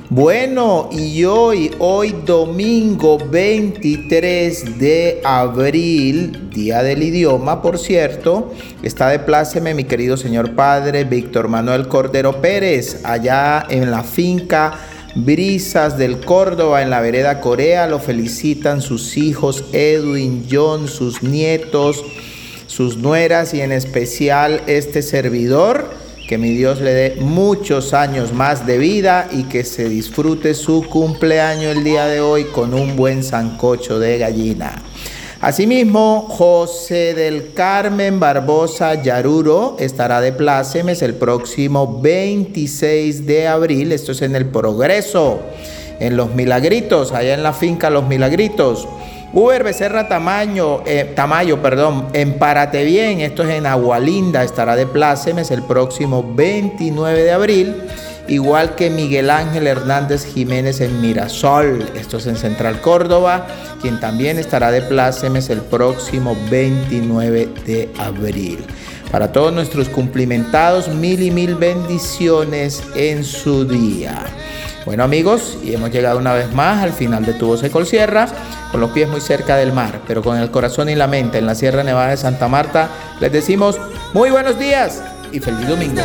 [0.09, 8.53] Bueno, y hoy, hoy domingo 23 de abril, día del idioma, por cierto,
[8.83, 14.79] está de pláceme mi querido señor padre Víctor Manuel Cordero Pérez, allá en la finca
[15.13, 22.01] Brisas del Córdoba en la vereda Corea lo felicitan sus hijos Edwin, John, sus nietos,
[22.67, 26.06] sus nueras y en especial este servidor.
[26.27, 30.83] Que mi Dios le dé muchos años más de vida y que se disfrute su
[30.83, 34.83] cumpleaños el día de hoy con un buen sancocho de gallina.
[35.39, 43.93] Asimismo, José del Carmen Barbosa Yaruro estará de plácemes el próximo 26 de abril.
[43.93, 45.39] Esto es en el Progreso,
[46.01, 48.85] en Los Milagritos, allá en la finca Los Milagritos.
[49.37, 54.87] Uber Becerra Tamaño, eh, Tamayo, perdón, en Párate Bien, esto es en Agualinda, estará de
[54.87, 57.75] plácemes el próximo 29 de abril
[58.27, 63.47] igual que Miguel Ángel Hernández Jiménez en Mirasol, esto es en Central Córdoba,
[63.81, 68.65] quien también estará de plácemes el próximo 29 de abril.
[69.11, 74.25] Para todos nuestros cumplimentados, mil y mil bendiciones en su día.
[74.85, 78.27] Bueno amigos, y hemos llegado una vez más al final de Tu Voz Sierra,
[78.71, 81.45] con los pies muy cerca del mar, pero con el corazón y la mente en
[81.45, 82.89] la Sierra Nevada de Santa Marta,
[83.19, 83.77] les decimos
[84.13, 85.01] muy buenos días
[85.31, 86.01] y feliz domingo.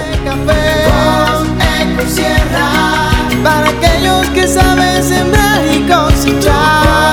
[3.42, 7.12] para aquellos que saben sembrar y cosechar.